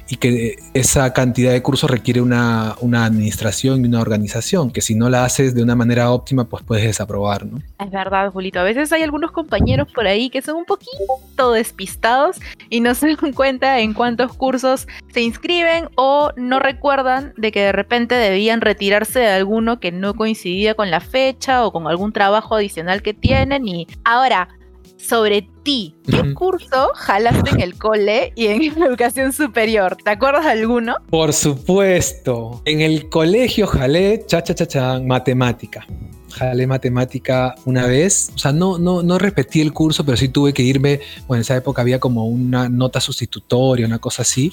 y 0.08 0.16
que 0.16 0.56
esa 0.72 1.12
cantidad 1.12 1.52
de 1.52 1.62
cursos 1.62 1.90
requiere 1.90 2.22
una, 2.22 2.76
una 2.80 3.04
administración 3.04 3.84
y 3.84 3.88
una 3.88 4.00
organización, 4.00 4.70
que 4.70 4.80
si 4.80 4.94
no 4.94 5.10
la 5.10 5.26
haces 5.26 5.54
de 5.54 5.62
una 5.62 5.76
manera 5.76 6.10
óptima, 6.10 6.44
pues 6.44 6.64
puedes 6.64 6.84
desaprobar, 6.84 7.44
¿no? 7.44 7.58
Es 7.78 7.90
verdad, 7.90 8.32
Julito. 8.32 8.58
A 8.58 8.62
veces 8.62 8.90
hay 8.90 9.02
algunos 9.02 9.32
compañeros 9.32 9.88
por 9.92 10.06
ahí 10.06 10.30
que 10.30 10.40
son 10.40 10.56
un 10.56 10.64
poquito 10.64 11.52
despistados 11.52 12.38
y 12.70 12.80
no 12.80 12.94
se 12.94 13.08
dan 13.08 13.32
cuenta 13.34 13.80
en 13.80 13.92
cuántos 13.92 14.32
cursos 14.32 14.88
se 15.12 15.20
inscriben 15.20 15.88
o 15.96 16.32
no 16.36 16.58
recuerdan 16.58 17.32
de 17.36 17.52
que 17.52 17.60
de 17.60 17.72
repente 17.72 18.14
debían 18.14 18.60
retirarse 18.60 19.20
de 19.20 19.28
alguno 19.28 19.80
que 19.80 19.92
no 19.92 20.14
coincidía 20.14 20.74
con 20.74 20.90
la 20.90 21.00
fecha 21.00 21.64
o 21.64 21.72
con 21.72 21.86
algún 21.86 22.12
trabajo 22.12 22.54
adicional 22.54 23.02
que 23.02 23.14
tienen 23.14 23.66
y 23.66 23.86
ahora 24.04 24.48
sobre 24.96 25.48
ti. 25.62 25.94
¿Qué 26.06 26.34
curso 26.34 26.90
jalaste 26.94 27.50
en 27.50 27.60
el 27.60 27.76
cole 27.76 28.32
y 28.36 28.46
en 28.46 28.78
la 28.78 28.86
educación 28.88 29.32
superior? 29.32 29.96
¿Te 29.96 30.10
acuerdas 30.10 30.44
de 30.44 30.50
alguno? 30.52 30.96
Por 31.10 31.32
supuesto. 31.32 32.62
En 32.64 32.80
el 32.80 33.08
colegio 33.08 33.66
jalé, 33.66 34.24
cha, 34.26 34.42
cha, 34.42 34.54
cha, 34.54 34.66
cha, 34.66 35.00
matemática. 35.00 35.86
Jalé 36.30 36.66
matemática 36.66 37.54
una 37.64 37.86
vez. 37.86 38.30
O 38.34 38.38
sea, 38.38 38.52
no, 38.52 38.78
no, 38.78 39.02
no 39.02 39.18
repetí 39.18 39.60
el 39.60 39.72
curso, 39.72 40.04
pero 40.04 40.16
sí 40.16 40.28
tuve 40.28 40.52
que 40.52 40.62
irme. 40.62 41.00
Bueno, 41.26 41.40
en 41.40 41.42
esa 41.42 41.56
época 41.56 41.82
había 41.82 42.00
como 42.00 42.26
una 42.26 42.68
nota 42.68 43.00
sustitutoria, 43.00 43.86
una 43.86 43.98
cosa 43.98 44.22
así, 44.22 44.52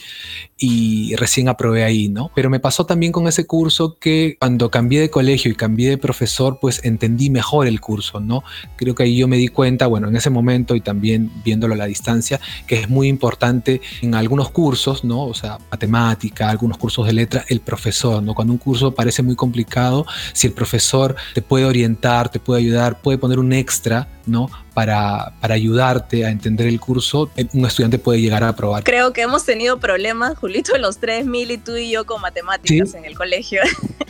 y 0.57 1.15
recién 1.15 1.49
aprobé 1.49 1.83
ahí, 1.83 2.09
¿no? 2.09 2.31
Pero 2.35 2.49
me 2.49 2.59
pasó 2.59 2.85
también 2.85 3.11
con 3.11 3.27
ese 3.27 3.45
curso 3.45 3.97
que 3.99 4.37
cuando 4.39 4.71
cambié 4.71 5.01
de 5.01 5.09
colegio 5.09 5.51
y 5.51 5.55
cambié 5.55 5.89
de 5.89 5.97
profesor, 5.97 6.57
pues 6.59 6.83
entendí 6.83 7.29
mejor 7.29 7.67
el 7.67 7.79
curso, 7.79 8.19
¿no? 8.19 8.43
Creo 8.75 8.95
que 8.95 9.03
ahí 9.03 9.17
yo 9.17 9.27
me 9.27 9.37
di 9.37 9.47
cuenta, 9.47 9.87
bueno, 9.87 10.07
en 10.07 10.15
ese 10.15 10.29
momento 10.29 10.75
y 10.75 10.81
también 10.81 11.31
viéndolo 11.43 11.73
a 11.73 11.77
la 11.77 11.85
distancia, 11.85 12.39
que 12.65 12.79
es 12.79 12.89
muy 12.89 13.07
importante 13.07 13.81
en 14.01 14.15
algunos 14.15 14.49
cursos, 14.49 15.03
¿no? 15.03 15.23
O 15.23 15.33
sea, 15.33 15.59
matemática, 15.71 16.49
algunos 16.49 16.77
cursos 16.77 17.05
de 17.05 17.13
letra, 17.13 17.45
el 17.49 17.59
profesor, 17.59 18.23
¿no? 18.23 18.33
Cuando 18.33 18.53
un 18.53 18.59
curso 18.59 18.93
parece 18.93 19.21
muy 19.21 19.35
complicado, 19.35 20.05
si 20.33 20.47
el 20.47 20.53
profesor 20.53 21.15
te 21.33 21.41
puede 21.41 21.65
orientar, 21.67 22.29
te 22.29 22.39
puede 22.39 22.61
ayudar, 22.61 23.01
puede 23.01 23.17
poner 23.17 23.39
un 23.39 23.53
extra, 23.53 24.07
¿no? 24.25 24.49
Para, 24.73 25.33
para 25.41 25.55
ayudarte 25.55 26.25
a 26.25 26.29
entender 26.29 26.67
el 26.67 26.79
curso, 26.79 27.29
eh, 27.35 27.47
un 27.53 27.65
estudiante 27.65 27.99
puede 27.99 28.21
llegar 28.21 28.43
a 28.43 28.49
aprobar. 28.49 28.83
Creo 28.83 29.13
que 29.13 29.21
hemos 29.21 29.45
tenido 29.45 29.79
problemas, 29.79 30.37
Julito, 30.37 30.77
los 30.77 30.97
tres, 30.97 31.25
Mili, 31.25 31.57
tú 31.57 31.75
y 31.75 31.91
yo 31.91 32.05
con 32.05 32.21
matemáticas 32.21 32.91
Sí. 32.91 32.97
en 32.97 33.05
el 33.05 33.15
colegio. 33.15 33.61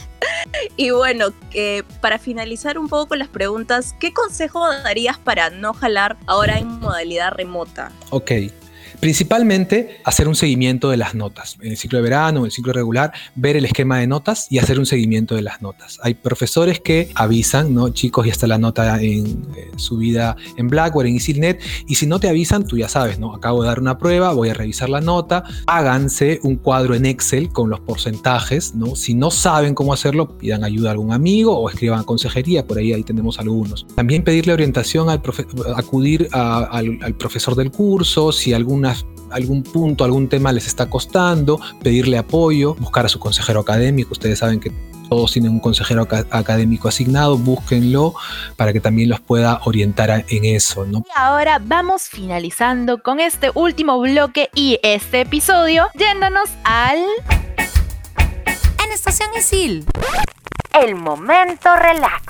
y 0.78 0.90
bueno, 0.92 1.28
para 2.02 2.20
finalizar 2.20 2.78
un 2.78 2.88
poco 2.88 3.10
con 3.10 3.20
las 3.20 3.28
preguntas, 3.30 3.96
¿qué 4.00 4.14
consejo 4.14 4.68
darías 4.68 5.18
para 5.18 5.50
no 5.50 5.74
jalar 5.74 6.18
ahora 6.26 6.60
en 6.60 6.68
modalidad 6.80 7.32
remota? 7.32 7.92
Ok. 8.10 8.32
Principalmente 9.00 10.00
hacer 10.04 10.28
un 10.28 10.36
seguimiento 10.36 10.90
de 10.90 10.98
las 10.98 11.16
notas. 11.16 11.58
En 11.62 11.72
el 11.72 11.78
ciclo 11.78 12.00
de 12.00 12.04
verano, 12.04 12.40
en 12.40 12.46
el 12.46 12.52
ciclo 12.52 12.74
regular, 12.74 13.12
ver 13.36 13.58
el 13.58 13.66
esquema 13.66 14.00
de 14.00 14.08
notas 14.08 14.48
y 14.50 14.60
hacer 14.60 14.80
un 14.80 14.86
seguimiento 14.86 15.36
de 15.36 15.42
las 15.42 15.62
notas. 15.62 16.00
Hay 16.04 16.14
profesores 16.14 16.80
que 16.80 17.10
avisan, 17.16 17.74
¿no? 17.74 17.90
Chicos, 17.90 18.26
ya 18.26 18.32
está 18.32 18.48
la 18.48 18.58
nota 18.58 19.02
en, 19.02 19.48
eh, 19.56 19.72
subida 19.78 20.36
en 20.58 20.68
Blackboard, 20.68 21.08
en 21.08 21.14
EasyNet, 21.16 21.62
y 21.88 21.96
si 21.96 22.06
no 22.06 22.20
te 22.20 22.30
avisan, 22.30 22.66
tú 22.66 22.78
ya 22.78 22.90
sabes, 22.90 23.20
¿no? 23.20 23.34
Acabo 23.34 23.62
de 23.62 23.68
dar 23.68 23.80
una 23.80 23.98
prueba, 23.98 24.34
voy 24.34 24.50
a 24.50 24.54
revisar 24.54 24.90
la 24.90 25.02
nota, 25.02 25.44
háganse 25.66 26.40
un 26.44 26.56
cuadro 26.56 26.96
en 26.96 27.06
Excel 27.06 27.50
con 27.50 27.70
los 27.70 27.80
porcentajes, 27.80 28.76
¿no? 28.76 28.96
Si 28.96 29.14
no 29.14 29.32
saben 29.32 29.74
cómo 29.74 29.94
hacerlo, 29.94 30.38
pidan 30.38 30.64
ayuda 30.64 30.90
a 30.90 30.92
algún 30.94 31.14
amigo 31.14 31.58
o 31.58 31.70
escriban 31.70 32.00
a 32.00 32.04
consejería, 32.04 32.66
por 32.66 32.78
ahí 32.78 32.94
ahí 32.94 33.04
tenemos 33.04 33.40
algunos. 33.40 33.86
También 33.96 34.24
pedirle 34.24 34.54
orientación 34.54 35.10
al 35.10 35.22
acudir 35.76 36.30
al, 36.32 37.16
profesor 37.18 37.56
del 37.56 37.72
curso, 37.72 38.32
si 38.32 38.54
alguna 38.86 38.96
algún 39.30 39.62
punto, 39.62 40.06
algún 40.06 40.30
tema 40.30 40.54
les 40.54 40.68
está 40.68 40.90
costando, 40.90 41.60
pedirle 41.84 42.18
apoyo, 42.18 42.76
buscar 42.76 43.06
a 43.06 43.10
su 43.10 43.20
consejero 43.20 43.60
académico. 43.60 44.14
Ustedes 44.14 44.40
saben 44.40 44.62
que 44.62 44.72
todos 45.10 45.34
tienen 45.34 45.52
un 45.52 45.60
consejero 45.60 46.04
aca- 46.04 46.26
académico 46.32 46.88
asignado, 46.88 47.38
búsquenlo 47.38 48.14
para 48.56 48.72
que 48.72 48.80
también 48.80 49.10
los 49.10 49.20
pueda 49.20 49.60
orientar 49.66 50.12
a- 50.12 50.24
en 50.30 50.46
eso, 50.46 50.86
¿no? 50.86 51.00
Y 51.00 51.12
ahora 51.20 51.60
vamos 51.62 52.04
finalizando 52.04 53.04
con 53.04 53.20
este 53.20 53.52
último 53.54 54.00
bloque 54.00 54.50
y 54.56 54.80
este 54.82 55.22
episodio, 55.22 55.88
yéndonos 55.98 56.50
al... 56.64 57.00
En 58.86 58.92
Estación 58.94 59.30
Isil. 59.38 59.86
El 60.74 60.96
momento 60.96 61.76
relax. 61.76 62.24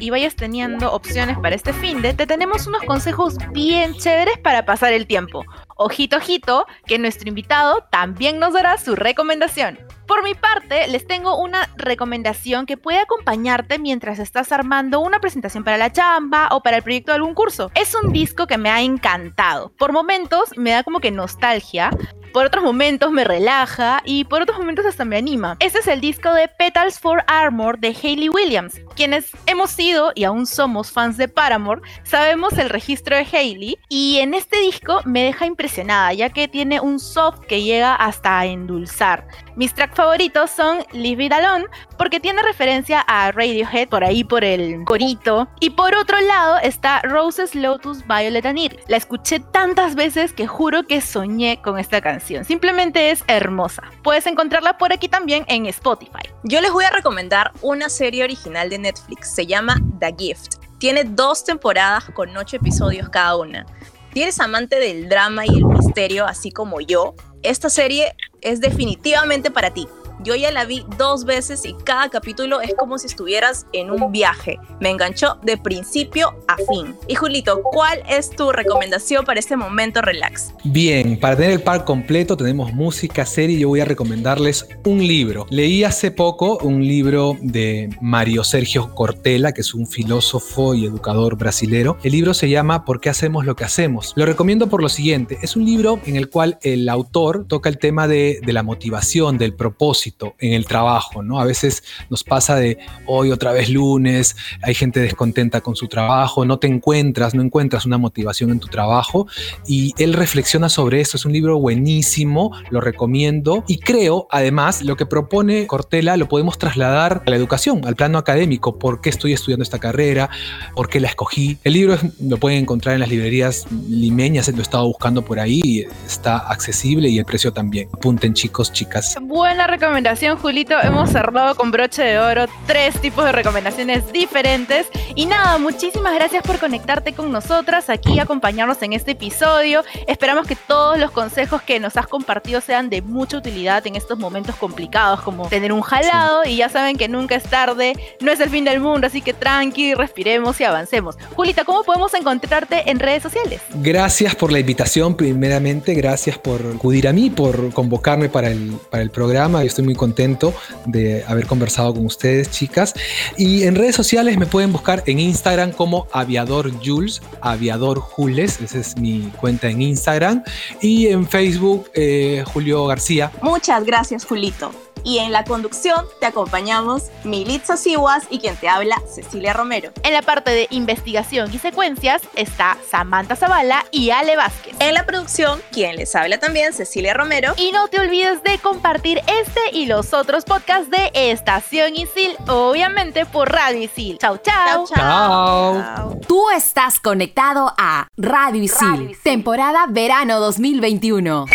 Y 0.00 0.10
vayas 0.10 0.34
teniendo 0.34 0.92
opciones 0.92 1.38
para 1.38 1.54
este 1.54 1.72
fin 1.72 2.02
de, 2.02 2.14
te 2.14 2.26
tenemos 2.26 2.66
unos 2.66 2.82
consejos 2.82 3.36
bien 3.52 3.94
chéveres 3.94 4.38
para 4.38 4.64
pasar 4.64 4.92
el 4.92 5.06
tiempo. 5.06 5.44
Ojito, 5.80 6.16
ojito, 6.16 6.66
que 6.86 6.98
nuestro 6.98 7.28
invitado 7.28 7.84
también 7.88 8.40
nos 8.40 8.52
dará 8.52 8.78
su 8.78 8.96
recomendación. 8.96 9.78
Por 10.08 10.24
mi 10.24 10.34
parte, 10.34 10.88
les 10.88 11.06
tengo 11.06 11.36
una 11.40 11.68
recomendación 11.76 12.66
que 12.66 12.76
puede 12.76 12.98
acompañarte 12.98 13.78
mientras 13.78 14.18
estás 14.18 14.50
armando 14.50 14.98
una 14.98 15.20
presentación 15.20 15.62
para 15.62 15.76
la 15.76 15.92
chamba 15.92 16.48
o 16.50 16.62
para 16.62 16.78
el 16.78 16.82
proyecto 16.82 17.12
de 17.12 17.16
algún 17.16 17.34
curso. 17.34 17.70
Es 17.76 17.94
un 17.94 18.12
disco 18.12 18.48
que 18.48 18.58
me 18.58 18.70
ha 18.70 18.80
encantado. 18.80 19.70
Por 19.78 19.92
momentos 19.92 20.56
me 20.56 20.70
da 20.70 20.82
como 20.82 20.98
que 20.98 21.12
nostalgia, 21.12 21.90
por 22.32 22.46
otros 22.46 22.64
momentos 22.64 23.10
me 23.10 23.24
relaja 23.24 24.02
y 24.04 24.24
por 24.24 24.42
otros 24.42 24.58
momentos 24.58 24.86
hasta 24.86 25.04
me 25.04 25.16
anima. 25.16 25.56
Este 25.60 25.80
es 25.80 25.86
el 25.88 26.00
disco 26.00 26.32
de 26.32 26.48
Petals 26.48 26.98
for 26.98 27.22
Armor 27.26 27.78
de 27.78 27.88
Hayley 27.88 28.28
Williams. 28.28 28.80
Quienes 28.96 29.30
hemos 29.46 29.70
sido 29.70 30.12
y 30.14 30.24
aún 30.24 30.46
somos 30.46 30.90
fans 30.90 31.16
de 31.16 31.28
Paramore, 31.28 31.82
sabemos 32.02 32.56
el 32.58 32.70
registro 32.70 33.16
de 33.16 33.26
Hayley 33.30 33.78
y 33.88 34.18
en 34.18 34.34
este 34.34 34.58
disco 34.60 35.00
me 35.04 35.22
deja 35.22 35.46
impresionada 35.68 36.14
ya 36.14 36.30
que 36.30 36.48
tiene 36.48 36.80
un 36.80 36.98
soft 36.98 37.40
que 37.40 37.62
llega 37.62 37.94
hasta 37.94 38.38
a 38.38 38.46
endulzar. 38.46 39.26
Mis 39.54 39.74
tracks 39.74 39.96
favoritos 39.96 40.50
son 40.50 40.78
Leave 40.92 41.26
It 41.26 41.32
Alone 41.32 41.66
porque 41.98 42.20
tiene 42.20 42.42
referencia 42.42 43.00
a 43.00 43.30
Radiohead 43.32 43.88
por 43.88 44.02
ahí 44.02 44.24
por 44.24 44.44
el 44.44 44.84
corito 44.84 45.46
y 45.60 45.70
por 45.70 45.94
otro 45.94 46.18
lado 46.20 46.56
está 46.62 47.00
Roses, 47.02 47.54
Lotus, 47.54 48.06
Violet 48.06 48.46
and. 48.46 48.58
La 48.88 48.96
escuché 48.96 49.40
tantas 49.40 49.94
veces 49.94 50.32
que 50.32 50.46
juro 50.46 50.84
que 50.84 51.00
soñé 51.00 51.60
con 51.60 51.78
esta 51.78 52.00
canción. 52.00 52.44
Simplemente 52.44 53.10
es 53.10 53.22
hermosa. 53.26 53.82
Puedes 54.02 54.26
encontrarla 54.26 54.78
por 54.78 54.92
aquí 54.92 55.08
también 55.08 55.44
en 55.48 55.66
Spotify. 55.66 56.30
Yo 56.44 56.60
les 56.60 56.72
voy 56.72 56.84
a 56.84 56.90
recomendar 56.90 57.52
una 57.60 57.90
serie 57.90 58.24
original 58.24 58.70
de 58.70 58.78
Netflix, 58.78 59.34
se 59.34 59.46
llama 59.46 59.76
The 60.00 60.14
Gift. 60.18 60.54
Tiene 60.78 61.04
dos 61.04 61.44
temporadas 61.44 62.04
con 62.14 62.34
ocho 62.36 62.56
episodios 62.56 63.08
cada 63.10 63.36
una. 63.36 63.66
Si 64.12 64.22
eres 64.22 64.40
amante 64.40 64.80
del 64.80 65.08
drama 65.08 65.46
y 65.46 65.50
el 65.50 65.64
misterio, 65.64 66.26
así 66.26 66.50
como 66.50 66.80
yo, 66.80 67.14
esta 67.42 67.70
serie 67.70 68.16
es 68.40 68.60
definitivamente 68.60 69.50
para 69.50 69.72
ti. 69.72 69.86
Yo 70.24 70.34
ya 70.34 70.50
la 70.50 70.64
vi 70.64 70.84
dos 70.98 71.24
veces 71.24 71.64
y 71.64 71.74
cada 71.84 72.08
capítulo 72.08 72.60
es 72.60 72.74
como 72.74 72.98
si 72.98 73.06
estuvieras 73.06 73.66
en 73.72 73.90
un 73.90 74.10
viaje. 74.10 74.58
Me 74.80 74.90
enganchó 74.90 75.38
de 75.42 75.56
principio 75.56 76.34
a 76.48 76.56
fin. 76.56 76.96
Y 77.06 77.14
Julito, 77.14 77.62
¿cuál 77.62 78.02
es 78.08 78.30
tu 78.30 78.50
recomendación 78.50 79.24
para 79.24 79.38
este 79.38 79.56
momento 79.56 80.02
relax? 80.02 80.52
Bien, 80.64 81.18
para 81.20 81.36
tener 81.36 81.52
el 81.52 81.62
par 81.62 81.84
completo 81.84 82.36
tenemos 82.36 82.72
música, 82.72 83.24
serie. 83.24 83.60
Yo 83.60 83.68
voy 83.68 83.80
a 83.80 83.84
recomendarles 83.84 84.66
un 84.84 85.06
libro. 85.06 85.46
Leí 85.50 85.84
hace 85.84 86.10
poco 86.10 86.58
un 86.58 86.82
libro 86.82 87.36
de 87.40 87.88
Mario 88.00 88.42
Sergio 88.42 88.92
Cortella, 88.96 89.52
que 89.52 89.60
es 89.60 89.72
un 89.72 89.86
filósofo 89.86 90.74
y 90.74 90.84
educador 90.84 91.36
brasilero. 91.36 91.96
El 92.02 92.12
libro 92.12 92.34
se 92.34 92.48
llama 92.48 92.84
¿Por 92.84 93.00
qué 93.00 93.08
hacemos 93.08 93.44
lo 93.44 93.54
que 93.54 93.64
hacemos? 93.64 94.14
Lo 94.16 94.26
recomiendo 94.26 94.68
por 94.68 94.82
lo 94.82 94.88
siguiente. 94.88 95.38
Es 95.42 95.54
un 95.54 95.64
libro 95.64 96.00
en 96.06 96.16
el 96.16 96.28
cual 96.28 96.58
el 96.62 96.88
autor 96.88 97.46
toca 97.46 97.68
el 97.68 97.78
tema 97.78 98.08
de, 98.08 98.40
de 98.44 98.52
la 98.52 98.64
motivación, 98.64 99.38
del 99.38 99.54
propósito 99.54 100.07
en 100.38 100.52
el 100.52 100.66
trabajo, 100.66 101.22
¿no? 101.22 101.40
A 101.40 101.44
veces 101.44 101.82
nos 102.10 102.24
pasa 102.24 102.56
de 102.56 102.78
hoy 103.06 103.30
otra 103.30 103.52
vez 103.52 103.68
lunes, 103.68 104.36
hay 104.62 104.74
gente 104.74 105.00
descontenta 105.00 105.60
con 105.60 105.76
su 105.76 105.88
trabajo, 105.88 106.44
no 106.44 106.58
te 106.58 106.66
encuentras, 106.66 107.34
no 107.34 107.42
encuentras 107.42 107.86
una 107.86 107.98
motivación 107.98 108.50
en 108.50 108.60
tu 108.60 108.68
trabajo 108.68 109.26
y 109.66 109.94
él 109.98 110.14
reflexiona 110.14 110.68
sobre 110.68 111.00
esto. 111.00 111.16
Es 111.16 111.24
un 111.24 111.32
libro 111.32 111.58
buenísimo, 111.58 112.52
lo 112.70 112.80
recomiendo 112.80 113.64
y 113.66 113.78
creo, 113.78 114.26
además, 114.30 114.82
lo 114.82 114.96
que 114.96 115.06
propone 115.06 115.66
Cortella 115.66 116.16
lo 116.16 116.28
podemos 116.28 116.58
trasladar 116.58 117.22
a 117.26 117.30
la 117.30 117.36
educación, 117.36 117.82
al 117.86 117.96
plano 117.96 118.18
académico. 118.18 118.78
¿Por 118.78 119.00
qué 119.00 119.10
estoy 119.10 119.32
estudiando 119.32 119.62
esta 119.62 119.78
carrera? 119.78 120.30
¿Por 120.74 120.88
qué 120.88 121.00
la 121.00 121.08
escogí? 121.08 121.58
El 121.64 121.74
libro 121.74 121.98
lo 122.20 122.36
pueden 122.38 122.60
encontrar 122.60 122.94
en 122.94 123.00
las 123.00 123.08
librerías 123.08 123.66
limeñas, 123.88 124.48
lo 124.48 124.58
he 124.58 124.62
estado 124.62 124.86
buscando 124.86 125.24
por 125.24 125.40
ahí, 125.40 125.86
está 126.06 126.38
accesible 126.38 127.08
y 127.08 127.18
el 127.18 127.24
precio 127.24 127.52
también. 127.52 127.88
Apunten 127.92 128.34
chicos, 128.34 128.72
chicas. 128.72 129.16
Buena 129.20 129.66
recomendación, 129.66 129.97
Julito. 130.40 130.74
Hemos 130.80 131.10
cerrado 131.10 131.56
con 131.56 131.72
broche 131.72 132.02
de 132.02 132.18
oro 132.20 132.46
tres 132.66 133.00
tipos 133.00 133.24
de 133.24 133.32
recomendaciones 133.32 134.12
diferentes. 134.12 134.86
Y 135.16 135.26
nada, 135.26 135.58
muchísimas 135.58 136.14
gracias 136.14 136.44
por 136.44 136.60
conectarte 136.60 137.14
con 137.14 137.32
nosotras 137.32 137.90
aquí 137.90 138.12
y 138.12 138.20
acompañarnos 138.20 138.80
en 138.82 138.92
este 138.92 139.12
episodio. 139.12 139.82
Esperamos 140.06 140.46
que 140.46 140.54
todos 140.54 140.98
los 141.00 141.10
consejos 141.10 141.62
que 141.62 141.80
nos 141.80 141.96
has 141.96 142.06
compartido 142.06 142.60
sean 142.60 142.90
de 142.90 143.02
mucha 143.02 143.38
utilidad 143.38 143.84
en 143.88 143.96
estos 143.96 144.20
momentos 144.20 144.54
complicados, 144.54 145.20
como 145.22 145.48
tener 145.48 145.72
un 145.72 145.80
jalado. 145.80 146.44
Y 146.44 146.58
ya 146.58 146.68
saben 146.68 146.96
que 146.96 147.08
nunca 147.08 147.34
es 147.34 147.42
tarde, 147.42 147.94
no 148.20 148.30
es 148.30 148.38
el 148.38 148.50
fin 148.50 148.64
del 148.64 148.78
mundo, 148.78 149.08
así 149.08 149.20
que 149.20 149.32
tranqui, 149.32 149.94
respiremos 149.94 150.60
y 150.60 150.64
avancemos. 150.64 151.16
Julita, 151.34 151.64
¿cómo 151.64 151.82
podemos 151.82 152.14
encontrarte 152.14 152.88
en 152.88 153.00
redes 153.00 153.24
sociales? 153.24 153.62
Gracias 153.74 154.36
por 154.36 154.52
la 154.52 154.60
invitación, 154.60 155.16
primeramente, 155.16 155.94
gracias 155.94 156.38
por 156.38 156.60
acudir 156.76 157.08
a 157.08 157.12
mí, 157.12 157.30
por 157.30 157.72
convocarme 157.72 158.28
para 158.28 158.48
el, 158.48 158.78
para 158.90 159.02
el 159.02 159.10
programa. 159.10 159.62
Yo 159.62 159.66
estoy 159.66 159.87
muy 159.88 159.94
contento 159.94 160.52
de 160.84 161.24
haber 161.26 161.46
conversado 161.46 161.94
con 161.94 162.04
ustedes, 162.04 162.50
chicas. 162.50 162.92
Y 163.38 163.62
en 163.62 163.74
redes 163.74 163.96
sociales 163.96 164.36
me 164.36 164.44
pueden 164.44 164.70
buscar 164.70 165.02
en 165.06 165.18
Instagram 165.18 165.72
como 165.72 166.06
Aviador 166.12 166.70
Jules, 166.84 167.22
Aviador 167.40 167.98
Jules, 167.98 168.60
esa 168.60 168.80
es 168.80 168.98
mi 168.98 169.32
cuenta 169.40 169.70
en 169.70 169.80
Instagram. 169.80 170.44
Y 170.82 171.06
en 171.06 171.26
Facebook, 171.26 171.90
eh, 171.94 172.44
Julio 172.52 172.86
García. 172.86 173.32
Muchas 173.40 173.82
gracias, 173.84 174.26
Julito. 174.26 174.70
Y 175.04 175.18
en 175.18 175.32
la 175.32 175.44
conducción 175.44 176.06
te 176.20 176.26
acompañamos 176.26 177.04
Militza 177.24 177.76
Siwas 177.76 178.24
y 178.30 178.38
quien 178.38 178.56
te 178.56 178.68
habla 178.68 179.00
Cecilia 179.06 179.52
Romero. 179.52 179.90
En 180.02 180.12
la 180.12 180.22
parte 180.22 180.50
de 180.50 180.66
investigación 180.70 181.50
y 181.52 181.58
secuencias 181.58 182.22
está 182.34 182.76
Samantha 182.90 183.36
Zavala 183.36 183.84
y 183.90 184.10
Ale 184.10 184.36
Vázquez. 184.36 184.76
En 184.80 184.94
la 184.94 185.06
producción, 185.06 185.60
quien 185.72 185.96
les 185.96 186.14
habla 186.14 186.38
también 186.38 186.72
Cecilia 186.72 187.14
Romero. 187.14 187.54
Y 187.56 187.72
no 187.72 187.88
te 187.88 188.00
olvides 188.00 188.42
de 188.42 188.58
compartir 188.58 189.20
este 189.26 189.60
y 189.72 189.86
los 189.86 190.12
otros 190.12 190.44
podcasts 190.44 190.90
de 190.90 191.10
Estación 191.14 191.96
Isil, 191.96 192.36
obviamente 192.48 193.26
por 193.26 193.50
Radio 193.50 193.82
Isil. 193.82 194.18
Chau, 194.18 194.38
chau. 194.38 194.86
Chao. 194.86 196.18
Tú 196.26 196.50
estás 196.50 197.00
conectado 197.00 197.72
a 197.76 198.08
Radio 198.16 198.62
Isil, 198.62 199.16
temporada 199.22 199.86
verano 199.88 200.40
2021. 200.40 201.46